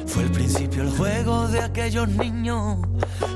Fue 0.08 0.24
el 0.24 0.32
principio, 0.32 0.84
el 0.84 0.92
juego 0.92 1.48
de 1.48 1.62
aquellos 1.62 2.08
niños. 2.10 2.78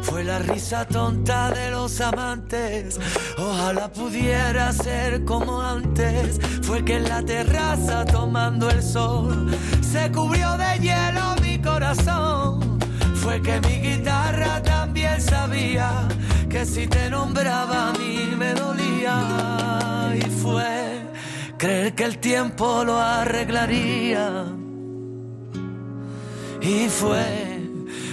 Fue 0.02 0.24
la 0.24 0.40
risa 0.40 0.86
tonta 0.86 1.50
de 1.52 1.72
los 1.72 2.00
amantes. 2.02 3.00
Ojalá 3.38 3.92
pudiera 3.92 4.72
ser 4.72 5.26
como 5.26 5.62
antes. 5.62 6.40
Fue 6.62 6.84
que 6.84 6.98
en 6.98 7.10
la 7.10 7.24
terraza 7.24 8.06
tomando 8.06 8.70
el 8.70 8.82
sol 8.82 9.56
se 9.82 10.12
cubrió 10.12 10.58
de 10.58 10.80
hielo 10.80 11.36
mi 11.42 11.60
corazón. 11.60 12.80
Fue 13.16 13.42
que 13.42 13.60
mi 13.62 13.80
guitarra 13.88 14.62
también 14.62 15.20
sabía 15.22 16.08
que 16.50 16.66
si 16.66 16.88
te 16.88 17.10
nombraba 17.10 17.90
a 17.90 17.94
mí 17.94 18.34
me 18.38 18.54
dolía. 18.54 20.14
Y 20.16 20.30
fue 20.30 21.02
creer 21.58 21.94
que 21.96 22.04
el 22.04 22.18
tiempo 22.20 22.84
lo 22.84 23.00
arreglaría. 23.00 24.46
Y 26.66 26.90
fue 26.90 27.62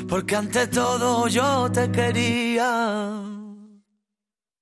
porque 0.06 0.36
ante 0.36 0.66
todo 0.66 1.26
yo 1.26 1.70
te 1.72 1.90
quería. 1.90 3.10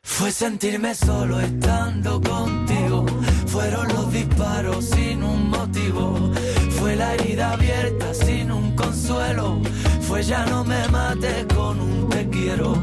Fue 0.04 0.30
sentirme 0.30 0.94
solo 0.94 1.40
estando 1.40 2.20
contigo. 2.20 3.04
Fueron 3.46 3.88
los 3.88 4.12
disparos 4.12 4.84
sin 4.84 5.24
un 5.24 5.50
motivo. 5.50 6.30
Fue 6.78 6.94
la 6.94 7.14
herida 7.14 7.52
abierta 7.52 8.14
sin 8.14 8.52
un 8.52 8.76
consuelo. 8.76 9.60
Fue 10.02 10.22
ya 10.22 10.46
no 10.46 10.64
me 10.64 10.86
mates 10.88 11.46
con 11.52 11.80
un 11.80 12.08
te 12.10 12.28
quiero. 12.28 12.74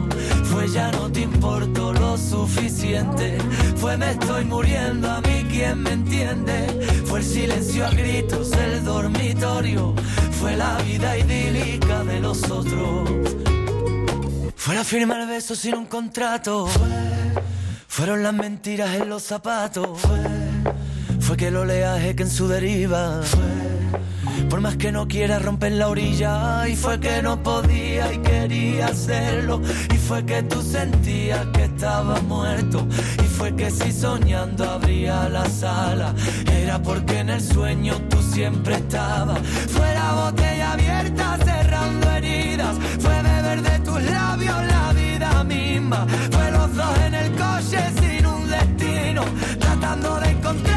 Fue 0.51 0.67
ya 0.69 0.91
no 0.91 1.11
te 1.11 1.21
importo 1.21 1.93
lo 1.93 2.17
suficiente. 2.17 3.37
Fue 3.75 3.97
me 3.97 4.11
estoy 4.11 4.45
muriendo 4.45 5.09
a 5.09 5.21
mí 5.21 5.45
quien 5.49 5.81
me 5.83 5.91
entiende. 5.91 6.67
Fue 7.05 7.19
el 7.19 7.25
silencio 7.25 7.85
a 7.85 7.89
gritos, 7.91 8.51
el 8.53 8.83
dormitorio. 8.83 9.95
Fue 10.39 10.55
la 10.55 10.77
vida 10.79 11.17
idílica 11.17 12.03
de 12.03 12.19
los 12.19 12.49
otros. 12.49 13.09
Fue 14.55 14.75
la 14.75 14.83
firma 14.83 15.21
el 15.21 15.27
beso 15.27 15.55
sin 15.55 15.75
un 15.75 15.85
contrato. 15.85 16.67
Fueron 17.87 18.21
las 18.23 18.33
mentiras 18.33 18.95
en 18.95 19.09
los 19.09 19.23
zapatos. 19.23 19.99
Fue, 19.99 20.19
fue 21.19 21.37
que 21.37 21.47
el 21.47 21.55
oleaje 21.55 22.15
que 22.15 22.23
en 22.23 22.29
su 22.29 22.47
deriva. 22.47 23.21
Fue, 23.23 23.76
por 24.49 24.61
más 24.61 24.77
que 24.77 24.91
no 24.91 25.07
quiera 25.07 25.39
romper 25.39 25.73
la 25.73 25.89
orilla. 25.89 26.67
Y 26.67 26.75
fue 26.75 26.99
que 26.99 27.21
no 27.21 27.41
podía 27.41 28.13
y 28.13 28.17
quería 28.19 28.87
hacerlo. 28.87 29.61
Y 29.93 29.97
fue 29.97 30.25
que 30.25 30.43
tú 30.43 30.61
sentías 30.61 31.45
que 31.47 31.65
estaba 31.65 32.19
muerto. 32.21 32.87
Y 33.23 33.27
fue 33.27 33.55
que 33.55 33.69
si 33.71 33.91
soñando 33.91 34.69
abría 34.69 35.29
la 35.29 35.45
sala. 35.45 36.13
Era 36.51 36.81
porque 36.81 37.19
en 37.19 37.29
el 37.29 37.41
sueño 37.41 37.95
tú 38.09 38.21
siempre 38.21 38.75
estabas. 38.75 39.39
Fue 39.69 39.93
la 39.93 40.13
botella 40.13 40.73
abierta 40.73 41.37
cerrando 41.43 42.11
heridas. 42.11 42.77
Fue 42.99 43.21
beber 43.21 43.61
de 43.61 43.79
tus 43.79 44.01
labios 44.03 44.57
la 44.67 44.93
vida 44.93 45.43
misma. 45.43 46.07
Fue 46.31 46.51
los 46.51 46.75
dos 46.75 46.97
en 47.05 47.13
el 47.13 47.31
coche 47.33 47.79
sin 47.99 48.25
un 48.25 48.49
destino. 48.49 49.23
Tratando 49.59 50.19
de 50.19 50.39
camino. 50.41 50.76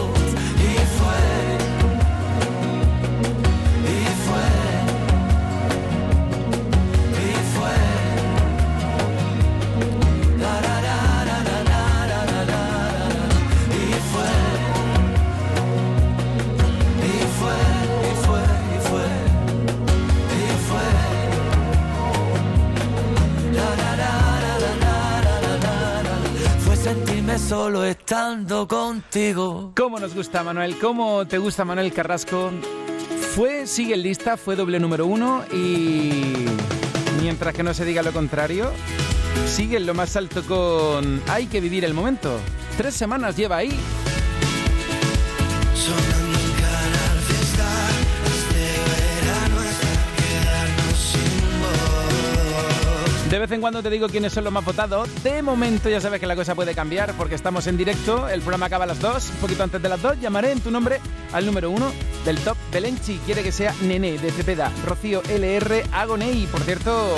sentirme 27.31 27.39
solo 27.39 27.83
estando 27.83 28.67
contigo. 28.67 29.73
¿Cómo 29.75 29.99
nos 29.99 30.13
gusta, 30.15 30.43
Manuel? 30.43 30.77
¿Cómo 30.79 31.25
te 31.27 31.37
gusta, 31.37 31.65
Manuel 31.65 31.93
Carrasco? 31.93 32.51
Fue, 33.35 33.67
sigue 33.67 33.93
en 33.93 34.03
lista, 34.03 34.37
fue 34.37 34.55
doble 34.55 34.79
número 34.79 35.05
uno 35.05 35.43
y 35.51 36.45
mientras 37.21 37.53
que 37.53 37.63
no 37.63 37.73
se 37.73 37.85
diga 37.85 38.01
lo 38.03 38.11
contrario, 38.11 38.71
sigue 39.47 39.77
en 39.77 39.85
lo 39.85 39.93
más 39.93 40.15
alto 40.15 40.43
con 40.43 41.21
Hay 41.27 41.47
que 41.47 41.61
vivir 41.61 41.85
el 41.85 41.93
momento. 41.93 42.39
Tres 42.77 42.95
semanas 42.95 43.35
lleva 43.35 43.57
ahí. 43.57 43.71
Sonando 45.75 46.10
De 53.31 53.39
vez 53.39 53.49
en 53.53 53.61
cuando 53.61 53.81
te 53.81 53.89
digo 53.89 54.09
quiénes 54.09 54.33
son 54.33 54.43
los 54.43 54.51
más 54.51 54.65
votados. 54.65 55.09
De 55.23 55.41
momento 55.41 55.87
ya 55.87 56.01
sabes 56.01 56.19
que 56.19 56.27
la 56.27 56.35
cosa 56.35 56.53
puede 56.53 56.75
cambiar 56.75 57.13
porque 57.13 57.33
estamos 57.33 57.65
en 57.65 57.77
directo. 57.77 58.27
El 58.27 58.41
programa 58.41 58.65
acaba 58.65 58.83
a 58.83 58.87
las 58.87 58.99
2, 58.99 59.29
un 59.29 59.35
poquito 59.37 59.63
antes 59.63 59.81
de 59.81 59.87
las 59.87 60.01
2. 60.01 60.19
Llamaré 60.19 60.51
en 60.51 60.59
tu 60.59 60.69
nombre 60.69 60.99
al 61.31 61.45
número 61.45 61.71
uno 61.71 61.93
del 62.25 62.37
top. 62.39 62.57
Belenchi 62.73 63.21
quiere 63.25 63.41
que 63.41 63.53
sea 63.53 63.73
Nene 63.83 64.17
de 64.17 64.31
Cepeda. 64.31 64.69
Rocío 64.85 65.23
LR 65.29 65.85
Agonei. 65.93 66.45
Por 66.47 66.59
cierto, 66.63 67.15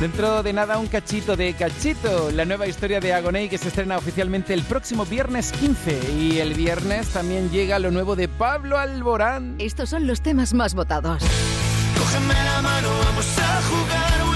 dentro 0.00 0.42
de 0.42 0.54
nada 0.54 0.78
un 0.78 0.86
cachito 0.86 1.36
de 1.36 1.52
cachito. 1.52 2.30
La 2.30 2.46
nueva 2.46 2.66
historia 2.66 2.98
de 2.98 3.12
Agonei 3.12 3.50
que 3.50 3.58
se 3.58 3.68
estrena 3.68 3.98
oficialmente 3.98 4.54
el 4.54 4.62
próximo 4.62 5.04
viernes 5.04 5.52
15. 5.52 6.14
Y 6.18 6.38
el 6.38 6.54
viernes 6.54 7.08
también 7.08 7.50
llega 7.50 7.78
lo 7.78 7.90
nuevo 7.90 8.16
de 8.16 8.28
Pablo 8.28 8.78
Alborán. 8.78 9.56
Estos 9.58 9.90
son 9.90 10.06
los 10.06 10.22
temas 10.22 10.54
más 10.54 10.74
votados. 10.74 11.22
Cógeme 11.98 12.32
la 12.32 12.62
mano, 12.62 12.88
vamos 13.04 13.26
a 13.38 13.60
jugar, 13.62 14.35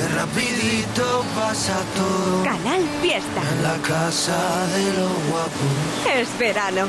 Que 0.00 0.08
rapidito 0.08 1.22
pasa 1.34 1.78
todo. 1.94 2.42
Canal 2.42 2.82
Fiesta. 3.02 3.42
En 3.52 3.62
la 3.62 3.76
casa 3.86 4.66
de 4.74 4.84
los 4.98 5.12
guapos. 5.28 6.16
Es 6.16 6.38
verano. 6.38 6.86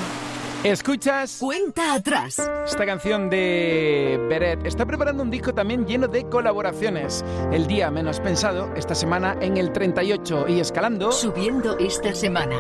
¿Escuchas? 0.64 1.36
Cuenta 1.42 1.94
atrás. 1.94 2.40
Esta 2.66 2.86
canción 2.86 3.30
de 3.30 4.18
Beret 4.30 4.66
está 4.66 4.86
preparando 4.86 5.24
un 5.24 5.30
disco 5.30 5.54
también 5.54 5.86
lleno 5.86 6.08
de 6.08 6.24
colaboraciones. 6.30 7.26
El 7.52 7.68
día 7.68 7.92
menos 7.92 8.22
pensado, 8.22 8.74
esta 8.76 8.96
semana 8.96 9.36
en 9.42 9.58
el 9.58 9.74
38 9.74 10.46
y 10.48 10.62
escalando. 10.62 11.12
Subiendo 11.12 11.78
esta 11.80 12.16
semana. 12.16 12.56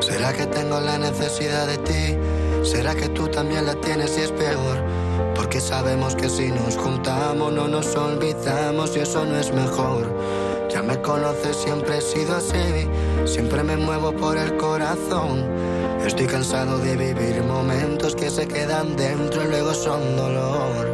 ¿Será 0.00 0.34
que 0.34 0.44
tengo 0.48 0.78
la 0.78 0.98
necesidad 0.98 1.68
de 1.68 1.78
ti? 1.78 2.18
¿Será 2.62 2.94
que 2.94 3.08
tú 3.08 3.28
también 3.28 3.64
la 3.64 3.76
tienes 3.76 4.18
y 4.18 4.20
es 4.20 4.32
peor? 4.32 5.03
Porque 5.34 5.60
sabemos 5.60 6.14
que 6.14 6.28
si 6.28 6.50
nos 6.50 6.76
juntamos 6.76 7.52
no 7.52 7.68
nos 7.68 7.94
olvidamos 7.96 8.96
y 8.96 9.00
eso 9.00 9.24
no 9.24 9.36
es 9.36 9.52
mejor. 9.52 10.12
Ya 10.70 10.82
me 10.82 11.00
conoces, 11.00 11.56
siempre 11.56 11.98
he 11.98 12.00
sido 12.00 12.36
así, 12.36 12.88
siempre 13.24 13.62
me 13.62 13.76
muevo 13.76 14.12
por 14.12 14.36
el 14.36 14.56
corazón. 14.56 15.44
Estoy 16.04 16.26
cansado 16.26 16.78
de 16.78 16.96
vivir 16.96 17.42
momentos 17.44 18.14
que 18.16 18.30
se 18.30 18.46
quedan 18.46 18.96
dentro 18.96 19.44
y 19.44 19.48
luego 19.48 19.72
son 19.72 20.16
dolor. 20.16 20.93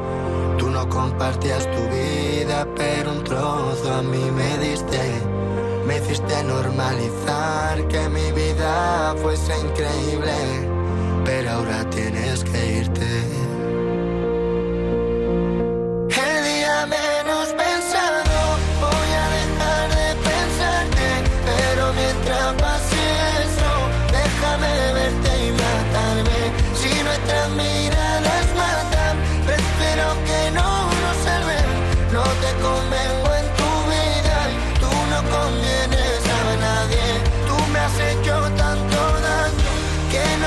Compartías 0.91 1.65
tu 1.71 1.83
vida, 1.87 2.67
pero 2.75 3.13
un 3.13 3.23
trozo 3.23 3.93
a 3.93 4.01
mí 4.01 4.29
me 4.29 4.57
diste. 4.57 4.99
Me 5.87 5.97
hiciste 5.97 6.43
normalizar 6.43 7.87
que 7.87 8.09
mi 8.09 8.31
vida 8.33 9.15
fuese 9.21 9.53
increíble, 9.57 10.33
pero 11.23 11.49
ahora 11.51 11.89
tienes 11.89 12.43
que 12.43 12.79
irte. 12.79 13.40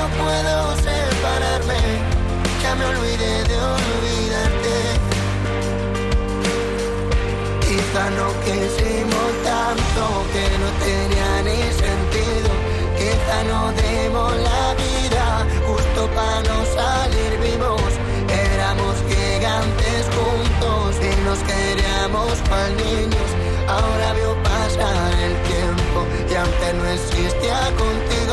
No 0.05 0.11
puedo 0.23 0.77
separarme. 0.77 1.81
Ya 2.63 2.75
me 2.75 2.85
olvidé 2.85 3.35
de 3.49 3.57
olvidarte. 3.75 4.77
Quizá 7.67 8.05
no 8.19 8.29
quisimos 8.45 9.31
tanto 9.51 10.03
que 10.33 10.45
no 10.63 10.69
tenía 10.89 11.31
ni 11.49 11.61
sentido. 11.83 12.51
Quizá 12.99 13.37
no 13.51 13.61
demos 13.83 14.33
la 14.49 14.65
vida 14.85 15.25
justo 15.67 16.01
para 16.17 16.41
no 16.49 16.59
salir 16.79 17.33
vivos. 17.47 17.93
Éramos 18.53 18.95
gigantes 19.09 20.03
juntos 20.17 20.97
y 21.01 21.13
nos 21.27 21.39
queríamos 21.51 22.33
para 22.51 22.69
niños. 22.85 23.31
Ahora 23.69 24.13
veo 24.13 24.35
pasar 24.43 25.13
el 25.29 25.35
tiempo 25.51 25.99
y 26.31 26.35
aunque 26.35 26.69
no 26.79 26.85
existía 26.97 27.61
contigo, 27.83 28.24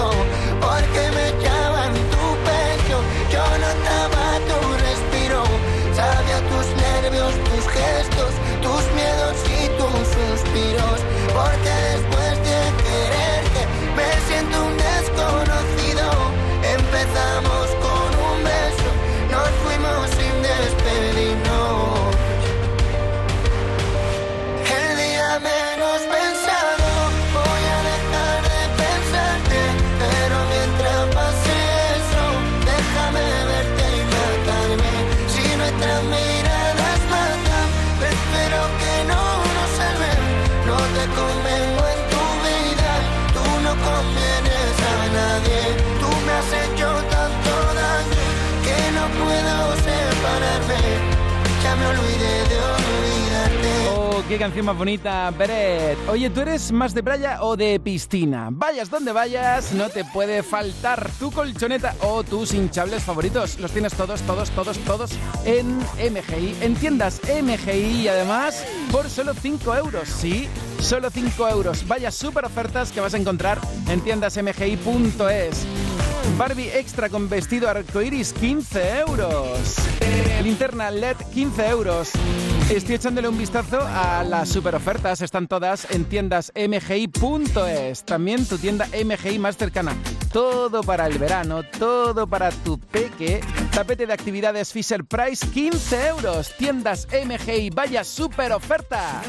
qué 54.31 54.37
canción 54.37 54.65
más 54.65 54.77
bonita, 54.77 55.29
Beret. 55.37 55.97
Oye, 56.07 56.29
¿tú 56.29 56.39
eres 56.39 56.71
más 56.71 56.93
de 56.93 57.03
playa 57.03 57.43
o 57.43 57.57
de 57.57 57.81
piscina? 57.81 58.47
Vayas 58.49 58.89
donde 58.89 59.11
vayas, 59.11 59.73
no 59.73 59.89
te 59.89 60.05
puede 60.05 60.41
faltar 60.41 61.11
tu 61.19 61.31
colchoneta 61.31 61.95
o 61.99 62.23
tus 62.23 62.53
hinchables 62.53 63.03
favoritos. 63.03 63.59
Los 63.59 63.71
tienes 63.71 63.93
todos, 63.93 64.21
todos, 64.21 64.49
todos, 64.51 64.77
todos 64.79 65.11
en 65.43 65.79
MGI, 65.79 66.55
en 66.61 66.75
tiendas 66.75 67.19
MGI 67.25 68.03
y 68.03 68.07
además 68.07 68.65
por 68.89 69.09
solo 69.09 69.33
5 69.33 69.75
euros. 69.75 70.07
Sí, 70.07 70.47
solo 70.79 71.09
5 71.09 71.49
euros. 71.49 71.85
Vaya 71.85 72.09
super 72.09 72.45
ofertas 72.45 72.93
que 72.93 73.01
vas 73.01 73.13
a 73.13 73.17
encontrar 73.17 73.59
en 73.89 73.99
tiendasmgi.es. 73.99 75.65
Barbie 76.37 76.71
extra 76.73 77.09
con 77.09 77.27
vestido 77.27 77.67
arcoiris, 77.67 78.31
15 78.31 78.99
euros. 78.99 79.75
Linterna 80.41 80.89
LED 80.89 81.17
15 81.33 81.67
euros. 81.67 82.11
Estoy 82.69 82.95
echándole 82.95 83.27
un 83.27 83.37
vistazo 83.37 83.79
a 83.81 84.23
las 84.23 84.49
super 84.49 84.73
ofertas. 84.75 85.21
Están 85.21 85.47
todas 85.47 85.85
en 85.91 86.05
tiendas 86.05 86.51
mgi.es. 86.55 88.03
También 88.05 88.45
tu 88.45 88.57
tienda 88.57 88.87
MGI 88.87 89.39
más 89.39 89.57
cercana. 89.57 89.95
Todo 90.31 90.81
para 90.81 91.05
el 91.07 91.17
verano, 91.17 91.63
todo 91.77 92.25
para 92.25 92.49
tu 92.51 92.79
peque. 92.79 93.41
Tapete 93.71 94.07
de 94.07 94.13
actividades 94.13 94.71
Fisher 94.71 95.03
Price 95.03 95.45
15 95.47 96.07
euros. 96.07 96.51
Tiendas 96.57 97.07
MGI. 97.11 97.69
Vaya 97.69 98.03
super 98.03 98.51
oferta. 98.53 99.21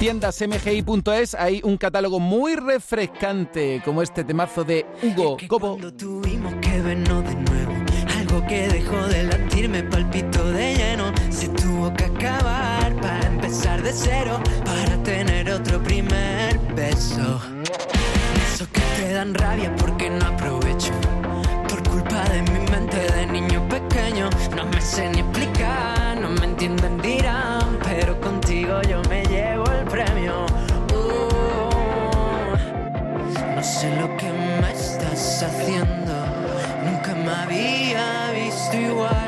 Tiendas 0.00 0.40
mgi.es. 0.40 1.34
Hay 1.34 1.60
un 1.62 1.76
catálogo 1.76 2.20
muy 2.20 2.56
refrescante 2.56 3.82
como 3.84 4.00
este 4.00 4.24
temazo 4.24 4.64
de 4.64 4.86
Hugo 5.02 5.36
Cobo. 5.46 5.76
Tuvimos 5.92 6.54
que 6.62 6.80
vernos 6.80 7.22
de 7.22 7.34
nuevo. 7.34 7.72
Algo 8.16 8.46
que 8.46 8.66
dejó 8.68 8.96
de 9.08 9.24
latir 9.24 9.68
me 9.68 9.82
palpitó 9.82 10.42
de 10.52 10.74
lleno. 10.74 11.12
Se 11.28 11.48
tuvo 11.48 11.92
que 11.92 12.04
acabar 12.04 12.98
para 13.02 13.26
empezar 13.26 13.82
de 13.82 13.92
cero. 13.92 14.40
Para 14.64 15.02
tener 15.02 15.50
otro 15.50 15.82
primer 15.82 16.58
beso. 16.74 17.38
Esos 18.54 18.68
que 18.68 18.80
te 18.96 19.12
dan 19.12 19.34
rabia 19.34 19.76
porque 19.76 20.08
no 20.08 20.24
aprovecho. 20.24 20.92
De 22.28 22.42
mi 22.42 22.60
mente 22.70 22.98
de 22.98 23.26
niño 23.26 23.66
pequeño. 23.68 24.28
No 24.54 24.64
me 24.66 24.80
sé 24.80 25.08
ni 25.08 25.20
explicar, 25.20 26.16
no 26.20 26.28
me 26.28 26.44
entienden, 26.44 26.98
dirán. 27.00 27.78
Pero 27.82 28.20
contigo 28.20 28.80
yo 28.82 29.00
me 29.08 29.24
llevo 29.24 29.64
el 29.72 29.84
premio. 29.86 30.46
Uh, 30.94 32.56
no 33.56 33.62
sé 33.62 33.96
lo 33.96 34.16
que 34.16 34.30
me 34.60 34.70
estás 34.70 35.42
haciendo. 35.42 36.12
Nunca 36.84 37.14
me 37.14 37.32
había 37.32 38.30
visto 38.32 38.76
igual. 38.76 39.19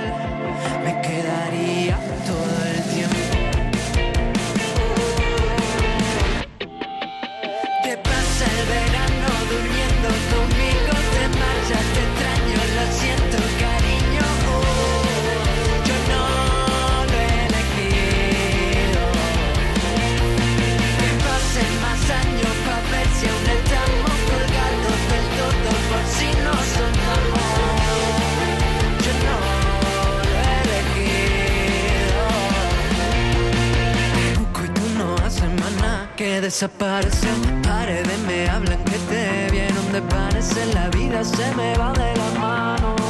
Que 36.22 36.40
desaparecer. 36.40 37.34
Paredes 37.64 38.18
me 38.28 38.48
hablan 38.48 38.78
que 38.84 38.98
te 39.10 39.50
vieron 39.50 39.92
de 39.92 40.00
parecer. 40.02 40.72
La 40.72 40.88
vida 40.90 41.24
se 41.24 41.52
me 41.56 41.76
va 41.76 41.92
de 41.94 42.16
la 42.16 42.30
mano 42.38 43.01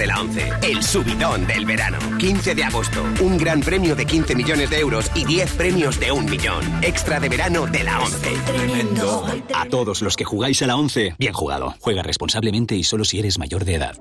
de 0.00 0.06
la 0.06 0.18
11, 0.18 0.50
el 0.62 0.82
subidón 0.82 1.46
del 1.46 1.66
verano. 1.66 1.98
15 2.16 2.54
de 2.54 2.64
agosto, 2.64 3.04
un 3.20 3.36
gran 3.36 3.60
premio 3.60 3.94
de 3.94 4.06
15 4.06 4.34
millones 4.34 4.70
de 4.70 4.78
euros 4.78 5.10
y 5.14 5.26
10 5.26 5.52
premios 5.52 6.00
de 6.00 6.10
un 6.10 6.24
millón. 6.24 6.64
Extra 6.82 7.20
de 7.20 7.28
verano 7.28 7.66
de 7.66 7.84
la 7.84 8.00
11. 8.00 8.30
Tremendo. 8.46 9.26
A 9.54 9.66
todos 9.66 10.00
los 10.00 10.16
que 10.16 10.24
jugáis 10.24 10.62
a 10.62 10.66
la 10.66 10.76
11, 10.76 11.16
bien 11.18 11.34
jugado. 11.34 11.74
Juega 11.80 12.02
responsablemente 12.02 12.74
y 12.74 12.82
solo 12.82 13.04
si 13.04 13.18
eres 13.18 13.38
mayor 13.38 13.66
de 13.66 13.74
edad. 13.74 13.94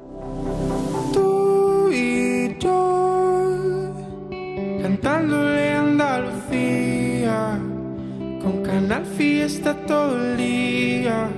Tú 1.12 1.92
y 1.92 2.56
yo, 2.62 3.94
cantándole 4.82 5.74
Andalucía, 5.74 7.60
con 8.42 8.64
Canal 8.64 9.06
Fiesta 9.18 9.76
todo 9.86 10.16
el 10.16 10.38
día, 10.38 11.30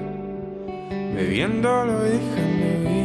bebiéndolo 1.16 2.06
y 2.06 2.12
dejando 2.12 3.01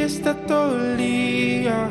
fiesta 0.00 0.34
todo 0.46 0.82
el 0.82 0.96
día, 0.96 1.90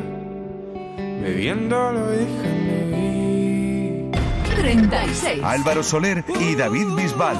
bebiendo 1.21 1.91
lo 1.91 2.07
dejan 2.07 2.67
de 2.67 4.11
36. 4.55 5.43
Álvaro 5.43 5.83
Soler 5.83 6.25
y 6.39 6.55
David 6.55 6.87
Bisbal. 6.95 7.37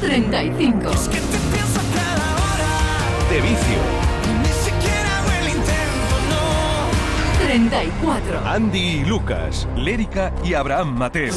Treinta 0.00 0.42
y 0.42 0.52
cinco. 0.56 0.90
De 3.28 3.40
vicio. 3.42 4.12
34. 7.46 8.40
Andy 8.46 8.78
y 8.78 9.04
Lucas, 9.04 9.68
Lérica 9.76 10.32
y 10.42 10.54
Abraham 10.54 10.96
Mateo. 10.96 11.34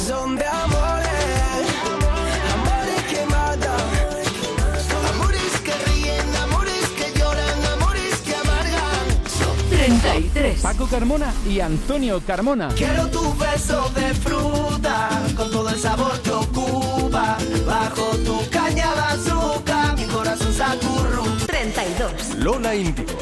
33. 9.85 10.61
Paco 10.61 10.87
Carmona 10.87 11.31
y 11.47 11.59
Antonio 11.59 12.19
Carmona. 12.25 12.69
Quiero 12.69 13.07
tu 13.09 13.21
beso 13.35 13.87
de 13.93 14.15
fruta, 14.15 15.09
con 15.37 15.51
todo 15.51 15.69
el 15.69 15.79
sabor 15.79 16.19
que 16.21 16.31
ocupa, 16.31 17.37
bajo 17.67 18.17
tu 18.25 18.49
caña 18.49 18.91
de 18.95 19.01
azúcar, 19.01 19.95
mi 19.95 20.05
corazón 20.05 20.51
se 20.51 20.63
acurruca. 20.63 21.45
32. 21.45 22.35
Lola 22.39 22.73
Índigo. 22.73 23.13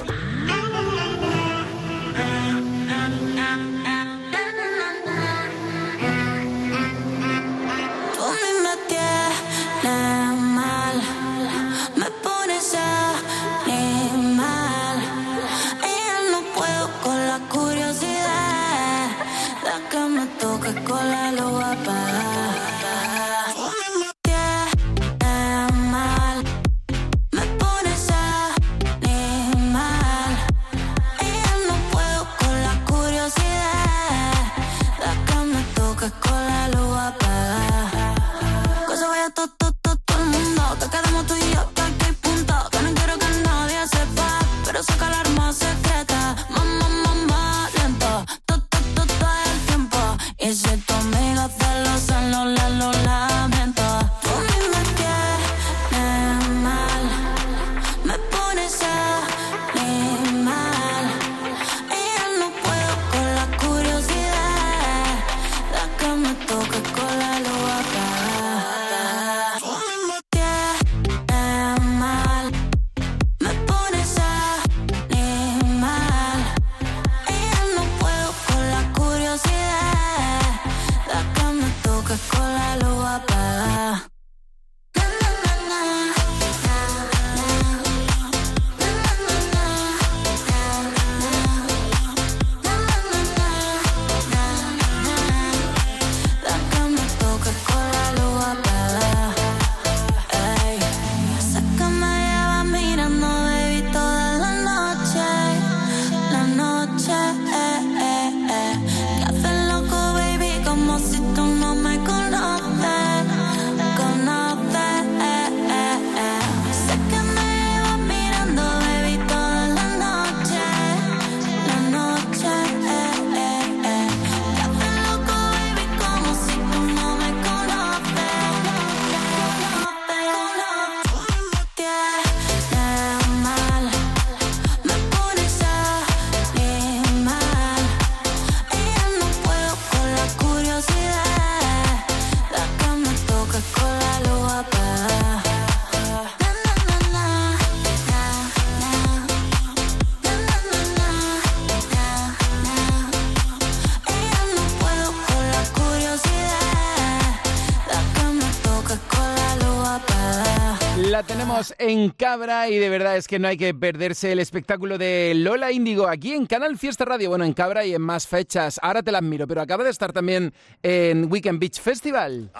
En 161.77 162.09
Cabra 162.09 162.69
y 162.69 162.77
de 162.77 162.89
verdad 162.89 163.15
es 163.15 163.27
que 163.27 163.39
no 163.39 163.47
hay 163.47 163.57
que 163.57 163.73
perderse 163.73 164.31
el 164.31 164.39
espectáculo 164.39 164.97
de 164.97 165.33
Lola 165.35 165.71
Índigo 165.71 166.07
aquí 166.07 166.33
en 166.33 166.45
Canal 166.45 166.77
Fiesta 166.77 167.05
Radio. 167.05 167.29
Bueno, 167.29 167.45
en 167.45 167.53
Cabra 167.53 167.85
y 167.85 167.93
en 167.93 168.01
más 168.01 168.27
fechas. 168.27 168.79
Ahora 168.81 169.03
te 169.03 169.11
las 169.11 169.21
miro, 169.21 169.47
pero 169.47 169.61
acaba 169.61 169.83
de 169.83 169.89
estar 169.89 170.11
también 170.11 170.53
en 170.81 171.31
Weekend 171.31 171.59
Beach 171.59 171.79
Festival. 171.79 172.51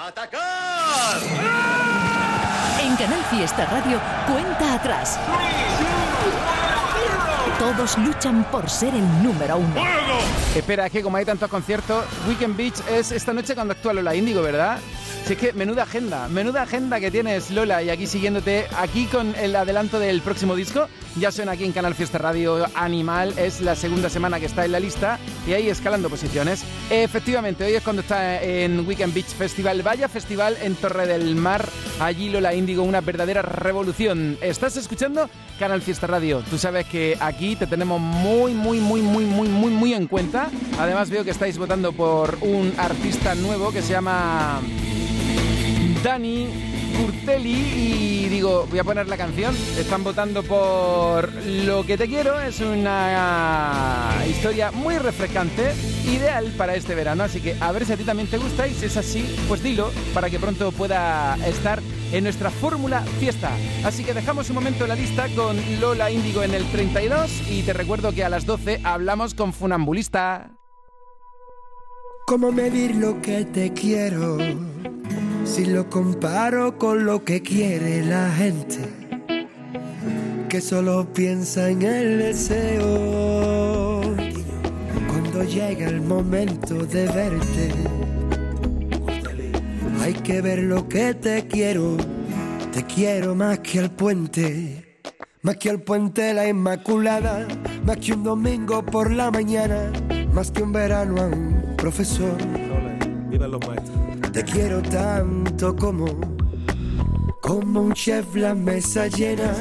En 2.81 2.95
Canal 2.95 3.23
Fiesta 3.29 3.65
Radio, 3.65 3.99
cuenta 4.27 4.75
atrás. 4.75 5.19
Todos 7.63 7.97
luchan 7.97 8.43
por 8.51 8.69
ser 8.69 8.93
el 8.93 9.23
número 9.23 9.55
uno. 9.55 9.73
Espera, 10.53 10.87
es 10.87 10.91
que 10.91 11.01
como 11.01 11.15
hay 11.15 11.23
tantos 11.23 11.49
conciertos, 11.49 12.03
Weekend 12.27 12.57
Beach 12.57 12.75
es 12.91 13.13
esta 13.13 13.31
noche 13.31 13.55
cuando 13.55 13.71
actúa 13.71 13.93
Lola 13.93 14.13
Índigo, 14.13 14.41
¿verdad? 14.41 14.79
Si 15.25 15.31
es 15.33 15.39
que 15.39 15.53
menuda 15.53 15.83
agenda, 15.83 16.27
menuda 16.27 16.63
agenda 16.63 16.99
que 16.99 17.09
tienes 17.09 17.49
Lola 17.51 17.81
y 17.81 17.89
aquí 17.89 18.05
siguiéndote, 18.05 18.67
aquí 18.77 19.05
con 19.05 19.33
el 19.35 19.55
adelanto 19.55 19.97
del 19.97 20.19
próximo 20.19 20.53
disco, 20.53 20.89
ya 21.15 21.31
suena 21.31 21.53
aquí 21.53 21.63
en 21.63 21.71
Canal 21.71 21.95
Fiesta 21.95 22.17
Radio 22.17 22.67
Animal, 22.75 23.33
es 23.37 23.61
la 23.61 23.77
segunda 23.77 24.09
semana 24.09 24.41
que 24.41 24.47
está 24.47 24.65
en 24.65 24.73
la 24.73 24.81
lista 24.81 25.17
y 25.47 25.53
ahí 25.53 25.69
escalando 25.69 26.09
posiciones. 26.09 26.65
Efectivamente, 26.89 27.63
hoy 27.63 27.75
es 27.75 27.83
cuando 27.83 28.01
está 28.01 28.43
en 28.43 28.85
Weekend 28.85 29.13
Beach 29.13 29.27
Festival, 29.27 29.81
vaya 29.81 30.09
festival 30.09 30.57
en 30.61 30.75
Torre 30.75 31.07
del 31.07 31.37
Mar, 31.37 31.65
allí 32.01 32.29
Lola 32.29 32.53
Índigo, 32.53 32.83
una 32.83 32.99
verdadera 32.99 33.41
revolución. 33.41 34.37
¿Estás 34.41 34.75
escuchando? 34.75 35.29
Canal 35.57 35.81
Fiesta 35.81 36.07
Radio, 36.07 36.43
tú 36.49 36.57
sabes 36.57 36.85
que 36.87 37.15
aquí 37.21 37.52
te 37.55 37.67
tenemos 37.67 37.99
muy, 37.99 38.53
muy, 38.53 38.79
muy, 38.79 39.01
muy, 39.01 39.25
muy, 39.25 39.47
muy, 39.47 39.71
muy 39.71 39.93
en 39.93 40.07
cuenta. 40.07 40.49
Además 40.79 41.09
veo 41.09 41.23
que 41.23 41.31
estáis 41.31 41.57
votando 41.57 41.91
por 41.91 42.37
un 42.41 42.73
artista 42.77 43.35
nuevo 43.35 43.71
que 43.71 43.81
se 43.81 43.93
llama... 43.93 44.61
Dani 46.03 46.47
Curtelli 46.97 47.53
y 47.53 48.27
digo, 48.27 48.67
voy 48.69 48.79
a 48.79 48.83
poner 48.83 49.07
la 49.07 49.15
canción. 49.15 49.55
Están 49.77 50.03
votando 50.03 50.43
por 50.43 51.31
Lo 51.45 51.85
que 51.85 51.97
te 51.97 52.07
quiero. 52.07 52.39
Es 52.41 52.59
una 52.59 54.11
historia 54.29 54.71
muy 54.71 54.97
refrescante, 54.97 55.73
ideal 56.05 56.51
para 56.57 56.75
este 56.75 56.93
verano. 56.93 57.23
Así 57.23 57.39
que 57.39 57.55
a 57.59 57.71
ver 57.71 57.85
si 57.85 57.93
a 57.93 57.97
ti 57.97 58.03
también 58.03 58.29
te 58.29 58.37
gusta 58.37 58.67
y 58.67 58.73
si 58.73 58.85
es 58.85 58.97
así, 58.97 59.35
pues 59.47 59.63
dilo 59.63 59.91
para 60.13 60.29
que 60.29 60.39
pronto 60.39 60.71
pueda 60.71 61.37
estar 61.47 61.81
en 62.13 62.23
nuestra 62.23 62.49
fórmula 62.51 63.01
fiesta. 63.19 63.51
Así 63.83 64.03
que 64.03 64.13
dejamos 64.13 64.49
un 64.49 64.55
momento 64.55 64.87
la 64.87 64.95
lista 64.95 65.27
con 65.35 65.57
Lola 65.81 66.11
Índigo 66.11 66.43
en 66.43 66.53
el 66.53 66.63
32 66.71 67.49
y 67.49 67.63
te 67.63 67.73
recuerdo 67.73 68.13
que 68.13 68.23
a 68.23 68.29
las 68.29 68.45
12 68.45 68.81
hablamos 68.83 69.33
con 69.33 69.51
Funambulista. 69.51 70.51
¿Cómo 72.27 72.51
medir 72.51 72.95
lo 72.95 73.21
que 73.21 73.43
te 73.45 73.73
quiero? 73.73 74.37
Si 75.43 75.65
lo 75.65 75.89
comparo 75.89 76.77
con 76.77 77.05
lo 77.05 77.25
que 77.25 77.41
quiere 77.41 78.05
la 78.05 78.31
gente, 78.31 78.79
que 80.47 80.61
solo 80.61 81.11
piensa 81.11 81.69
en 81.69 81.81
el 81.81 82.19
deseo. 82.19 84.01
Cuando 85.07 85.43
llega 85.43 85.87
el 85.87 86.01
momento 86.01 86.85
de 86.85 87.07
verte, 87.07 87.73
hay 90.03 90.13
que 90.15 90.41
ver 90.41 90.59
lo 90.59 90.87
que 90.89 91.13
te 91.13 91.47
quiero. 91.47 91.95
Te 92.73 92.83
quiero 92.83 93.35
más 93.35 93.59
que 93.59 93.79
al 93.79 93.91
puente, 93.91 94.99
más 95.43 95.55
que 95.57 95.69
al 95.69 95.79
puente 95.81 96.33
la 96.33 96.47
Inmaculada, 96.47 97.47
más 97.85 97.97
que 97.97 98.13
un 98.13 98.23
domingo 98.23 98.83
por 98.83 99.11
la 99.11 99.31
mañana, 99.31 99.93
más 100.33 100.51
que 100.51 100.61
un 100.61 100.73
verano 100.73 101.21
a 101.21 101.27
un 101.27 101.75
profesor. 101.77 102.35
Viva 103.29 103.47
los 103.47 103.65
maestros. 103.65 104.31
Te 104.33 104.43
quiero 104.43 104.81
tanto 104.81 105.73
como, 105.75 106.05
como 107.41 107.83
un 107.83 107.93
chef 107.93 108.35
la 108.35 108.53
mesa 108.55 109.07
llena, 109.07 109.53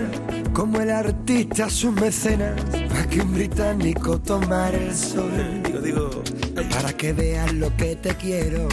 como 0.53 0.81
el 0.81 0.91
artista 0.91 1.71
sus 1.71 1.93
mecenas, 1.93 2.61
más 2.91 3.07
que 3.07 3.21
un 3.21 3.33
británico 3.33 4.19
tomar 4.19 4.75
el 4.75 4.93
sol. 4.93 5.31
Digo, 5.65 5.79
digo, 5.81 6.11
Para 6.71 6.93
que 6.97 7.13
veas 7.13 7.53
lo 7.53 7.77
que 7.77 7.95
te 7.97 8.15
quiero, 8.17 8.67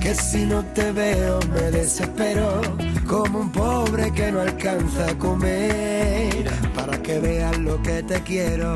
que 0.00 0.14
si 0.14 0.44
no 0.46 0.64
te 0.74 0.92
veo 0.92 1.40
me 1.52 1.70
desespero, 1.70 2.60
como 3.06 3.40
un 3.40 3.52
pobre 3.52 4.12
que 4.12 4.30
no 4.32 4.40
alcanza 4.40 5.10
a 5.10 5.18
comer. 5.18 6.50
Para 6.74 7.02
que 7.02 7.18
veas 7.18 7.58
lo 7.58 7.82
que 7.82 8.02
te 8.02 8.20
quiero, 8.22 8.74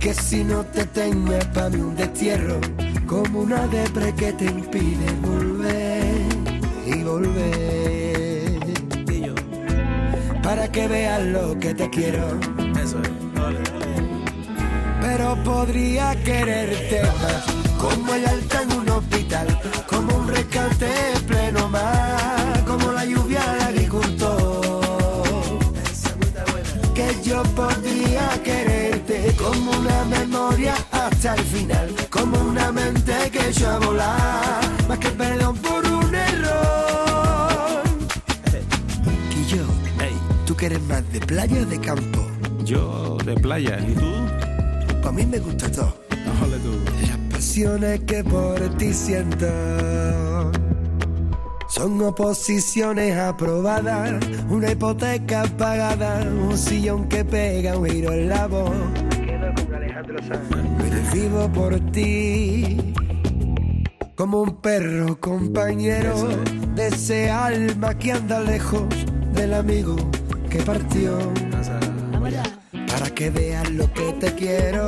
que 0.00 0.14
si 0.14 0.44
no 0.44 0.64
te 0.64 0.84
tengo 0.86 1.32
es 1.32 1.44
para 1.46 1.70
mí 1.70 1.80
un 1.80 1.96
destierro, 1.96 2.60
como 3.06 3.40
una 3.40 3.66
depre 3.68 4.14
que 4.14 4.32
te 4.32 4.46
impide 4.46 5.12
volver 5.22 6.26
y 6.86 7.02
volver. 7.02 8.58
Para 10.42 10.72
que 10.72 10.88
veas 10.88 11.22
lo 11.24 11.58
que 11.58 11.74
te 11.74 11.90
quiero. 11.90 12.40
eso 12.82 13.02
es. 13.02 13.10
Pero 15.02 15.36
podría 15.44 16.16
quererte 16.24 17.02
más. 17.02 17.57
Como 17.78 18.14
el 18.14 18.26
alta 18.26 18.62
en 18.62 18.72
un 18.72 18.88
hospital, 18.88 19.60
como 19.88 20.16
un 20.16 20.28
rescate 20.28 20.90
pleno 21.26 21.68
mar, 21.68 22.64
como 22.66 22.92
la 22.92 23.04
lluvia 23.04 23.40
al 23.52 23.60
agricultor. 23.62 25.58
Que 26.94 27.16
yo 27.22 27.42
podría 27.54 28.42
quererte 28.42 29.34
como 29.38 29.70
una 29.70 30.04
memoria 30.04 30.74
hasta 30.90 31.34
el 31.34 31.44
final, 31.44 31.94
como 32.10 32.40
una 32.40 32.72
mente 32.72 33.30
que 33.30 33.48
echó 33.48 33.70
a 33.70 33.78
volar, 33.78 34.60
más 34.88 34.98
que 34.98 35.10
perdón 35.10 35.56
por 35.58 35.86
un 35.86 36.14
error. 36.14 37.82
Quillo, 39.30 39.64
¿tú 40.44 40.56
que 40.56 40.66
eres 40.66 40.82
más 40.82 41.02
de 41.12 41.20
playa 41.20 41.62
o 41.62 41.64
de 41.64 41.80
campo? 41.80 42.26
Yo 42.64 43.16
de 43.24 43.34
playa, 43.34 43.78
¿y 43.80 43.94
tú? 43.94 44.12
Para 45.00 45.12
mí 45.12 45.24
me 45.24 45.38
gusta 45.38 45.70
todo. 45.70 46.07
Que 47.48 48.22
por 48.22 48.60
ti 48.76 48.92
siento 48.92 49.46
son 51.66 52.00
oposiciones 52.02 53.16
aprobadas, 53.16 54.20
una 54.50 54.70
hipoteca 54.70 55.44
pagada, 55.56 56.28
un 56.30 56.56
sillón 56.56 57.08
que 57.08 57.24
pega 57.24 57.76
un 57.76 57.88
giro 57.88 58.12
en 58.12 58.28
la 58.28 58.46
voz. 58.46 58.70
Me 60.78 61.18
vivo 61.18 61.50
por 61.50 61.80
ti 61.90 62.94
como 64.14 64.42
un 64.42 64.60
perro 64.60 65.18
compañero 65.18 66.28
de 66.74 66.88
ese 66.88 67.30
alma 67.30 67.98
que 67.98 68.12
anda 68.12 68.40
lejos 68.40 68.84
del 69.32 69.54
amigo 69.54 69.96
que 70.50 70.58
partió. 70.58 71.18
Para 72.86 73.10
que 73.14 73.30
veas 73.30 73.70
lo 73.70 73.90
que 73.92 74.12
te 74.20 74.34
quiero, 74.34 74.86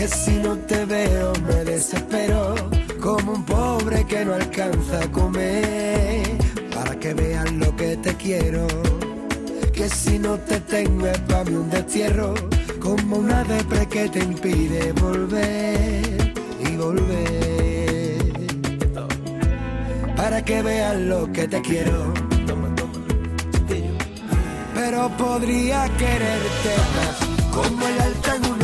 que 0.00 0.08
si 0.08 0.38
no 0.38 0.56
te 0.56 0.86
veo 0.86 1.30
me 1.46 1.62
desespero, 1.62 2.54
como 3.02 3.32
un 3.32 3.44
pobre 3.44 4.06
que 4.06 4.24
no 4.24 4.32
alcanza 4.32 4.98
a 4.98 5.12
comer. 5.12 6.38
Para 6.74 6.98
que 6.98 7.12
veas 7.12 7.52
lo 7.52 7.76
que 7.76 7.98
te 7.98 8.14
quiero, 8.14 8.66
que 9.74 9.90
si 9.90 10.18
no 10.18 10.38
te 10.38 10.58
tengo 10.60 11.06
es 11.06 11.18
para 11.18 11.44
mí 11.44 11.54
un 11.54 11.68
destierro, 11.68 12.32
como 12.80 13.18
una 13.18 13.44
depre 13.44 13.86
que 13.88 14.08
te 14.08 14.20
impide 14.20 14.92
volver 14.92 16.32
y 16.66 16.76
volver. 16.76 18.16
Para 20.16 20.42
que 20.42 20.62
veas 20.62 20.96
lo 20.96 21.30
que 21.30 21.46
te 21.46 21.60
quiero 21.60 22.30
pero 24.90 25.08
podría 25.10 25.84
quererte 25.98 26.72
más. 26.96 27.16
Como 27.54 27.86
el 27.86 28.00
alta 28.00 28.36
en 28.36 28.44
un 28.46 28.62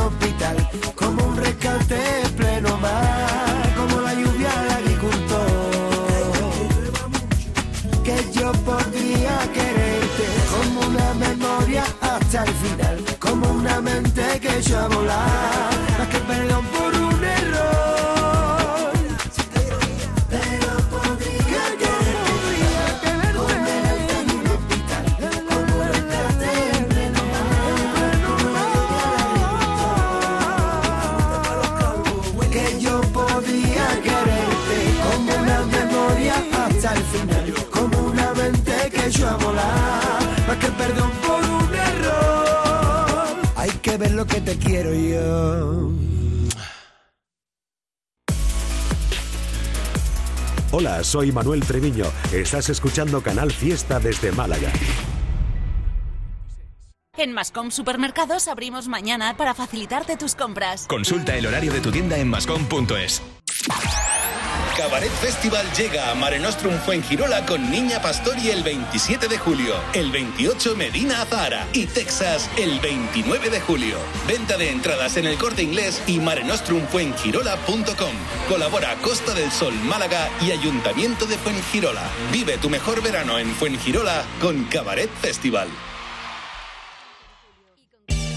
como 0.95 1.25
un 1.25 1.37
rescate 1.37 2.23
pleno 2.37 2.77
mar, 2.79 3.75
como 3.77 4.01
la 4.03 4.13
lluvia 4.15 4.51
al 4.61 4.71
agricultor. 4.71 5.47
Que 8.05 8.17
yo 8.33 8.53
podría 8.53 9.39
quererte 9.53 10.27
como 10.53 10.81
una 10.89 11.15
memoria 11.15 11.85
hasta 12.01 12.45
el 12.45 12.53
final, 12.55 13.05
como 13.19 13.51
una 13.51 13.81
mente 13.81 14.39
que 14.41 14.59
echó 14.59 14.79
a 14.79 14.89
volar, 14.89 15.71
más 15.99 16.09
que 16.09 16.19
lo 44.17 44.27
que 44.27 44.41
te 44.41 44.57
quiero 44.57 44.93
yo. 44.93 45.93
Hola, 50.73 51.05
soy 51.05 51.33
Manuel 51.33 51.61
Treviño. 51.61 52.07
Estás 52.33 52.69
escuchando 52.71 53.23
Canal 53.23 53.53
Fiesta 53.53 54.01
desde 54.01 54.33
Málaga. 54.33 54.73
En 57.19 57.33
Mascom 57.33 57.71
Supermercados 57.71 58.47
abrimos 58.49 58.89
mañana 58.89 59.37
para 59.37 59.55
facilitarte 59.55 60.17
tus 60.17 60.35
compras. 60.35 60.87
Consulta 60.87 61.35
el 61.37 61.47
horario 61.47 61.73
de 61.73 61.81
tu 61.81 61.91
tienda 61.91 62.19
en 62.19 62.29
mascom.es. 62.29 63.23
Cabaret 64.77 65.11
Festival 65.11 65.67
llega 65.73 66.11
a 66.11 66.15
Mare 66.15 66.39
Nostrum 66.39 66.79
Fuengirola 66.81 67.47
con 67.47 67.71
Niña 67.71 68.03
Pastori 68.03 68.51
el 68.51 68.63
27 68.63 69.27
de 69.27 69.39
julio, 69.39 69.75
el 69.95 70.11
28 70.11 70.77
Medina 70.77 71.23
Azahara 71.23 71.67
y 71.73 71.87
Texas 71.87 72.51
el 72.59 72.79
29 72.81 73.49
de 73.49 73.61
julio. 73.63 73.97
Venta 74.29 74.59
de 74.59 74.71
entradas 74.71 75.17
en 75.17 75.25
el 75.25 75.39
corte 75.39 75.63
inglés 75.63 76.03
y 76.07 76.21
marenostrumfuengirola.com. 76.21 78.13
Colabora 78.51 78.95
Costa 78.97 79.33
del 79.33 79.51
Sol 79.51 79.73
Málaga 79.89 80.29
y 80.43 80.51
Ayuntamiento 80.51 81.25
de 81.25 81.39
Fuengirola. 81.39 82.03
Vive 82.31 82.59
tu 82.59 82.69
mejor 82.69 83.03
verano 83.03 83.39
en 83.39 83.55
Fuengirola 83.55 84.25
con 84.43 84.65
Cabaret 84.65 85.11
Festival. 85.23 85.69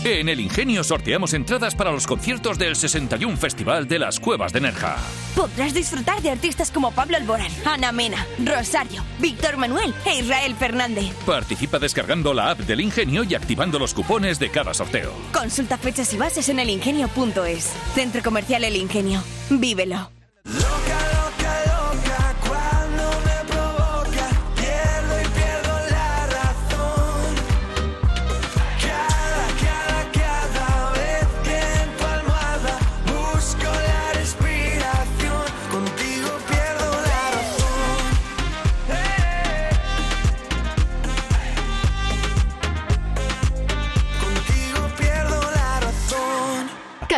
En 0.06 0.30
El 0.30 0.39
Ingenio 0.39 0.82
sorteamos 0.86 1.34
entradas 1.34 1.76
para 1.76 1.91
los 1.91 2.08
conciertos 2.08 2.58
del 2.58 2.78
61 2.78 3.36
Festival 3.36 3.86
de 3.86 4.00
las 4.00 4.18
Cuevas 4.18 4.54
de 4.54 4.62
Nerja. 4.62 4.95
Podrás 5.36 5.74
disfrutar 5.74 6.22
de 6.22 6.32
artistas 6.32 6.72
como 6.72 6.91
Pablo 6.91 7.18
Alborán, 7.18 7.52
Ana 7.66 7.91
Mena, 7.91 8.26
Rosario, 8.45 9.04
Víctor 9.20 9.58
Manuel 9.58 9.93
e 10.06 10.20
Israel 10.20 10.56
Fernández. 10.56 11.12
Participa 11.26 11.80
descargando 11.80 12.34
la 12.34 12.52
app 12.52 12.60
del 12.60 12.80
Ingenio 12.80 13.26
y 13.26 13.36
activando 13.36 13.78
los 13.78 13.93
cupones 13.93 14.39
de 14.39 14.50
cada 14.50 14.74
sorteo. 14.74 15.12
Consulta 15.34 15.78
fechas 15.78 16.14
y 16.14 16.18
bases 16.18 16.47
en 16.47 16.60
elingenio.es. 16.60 17.74
Centro 17.93 18.24
Comercial 18.24 18.64
El 18.64 18.78
Ingenio. 18.78 19.22
Vívelo. 19.50 20.18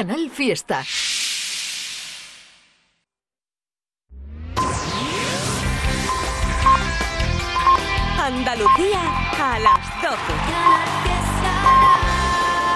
Canal 0.01 0.31
Fiesta. 0.31 0.83
Andalucía 8.17 9.01
a 9.37 9.59
las 9.59 10.01
12. 10.01 10.70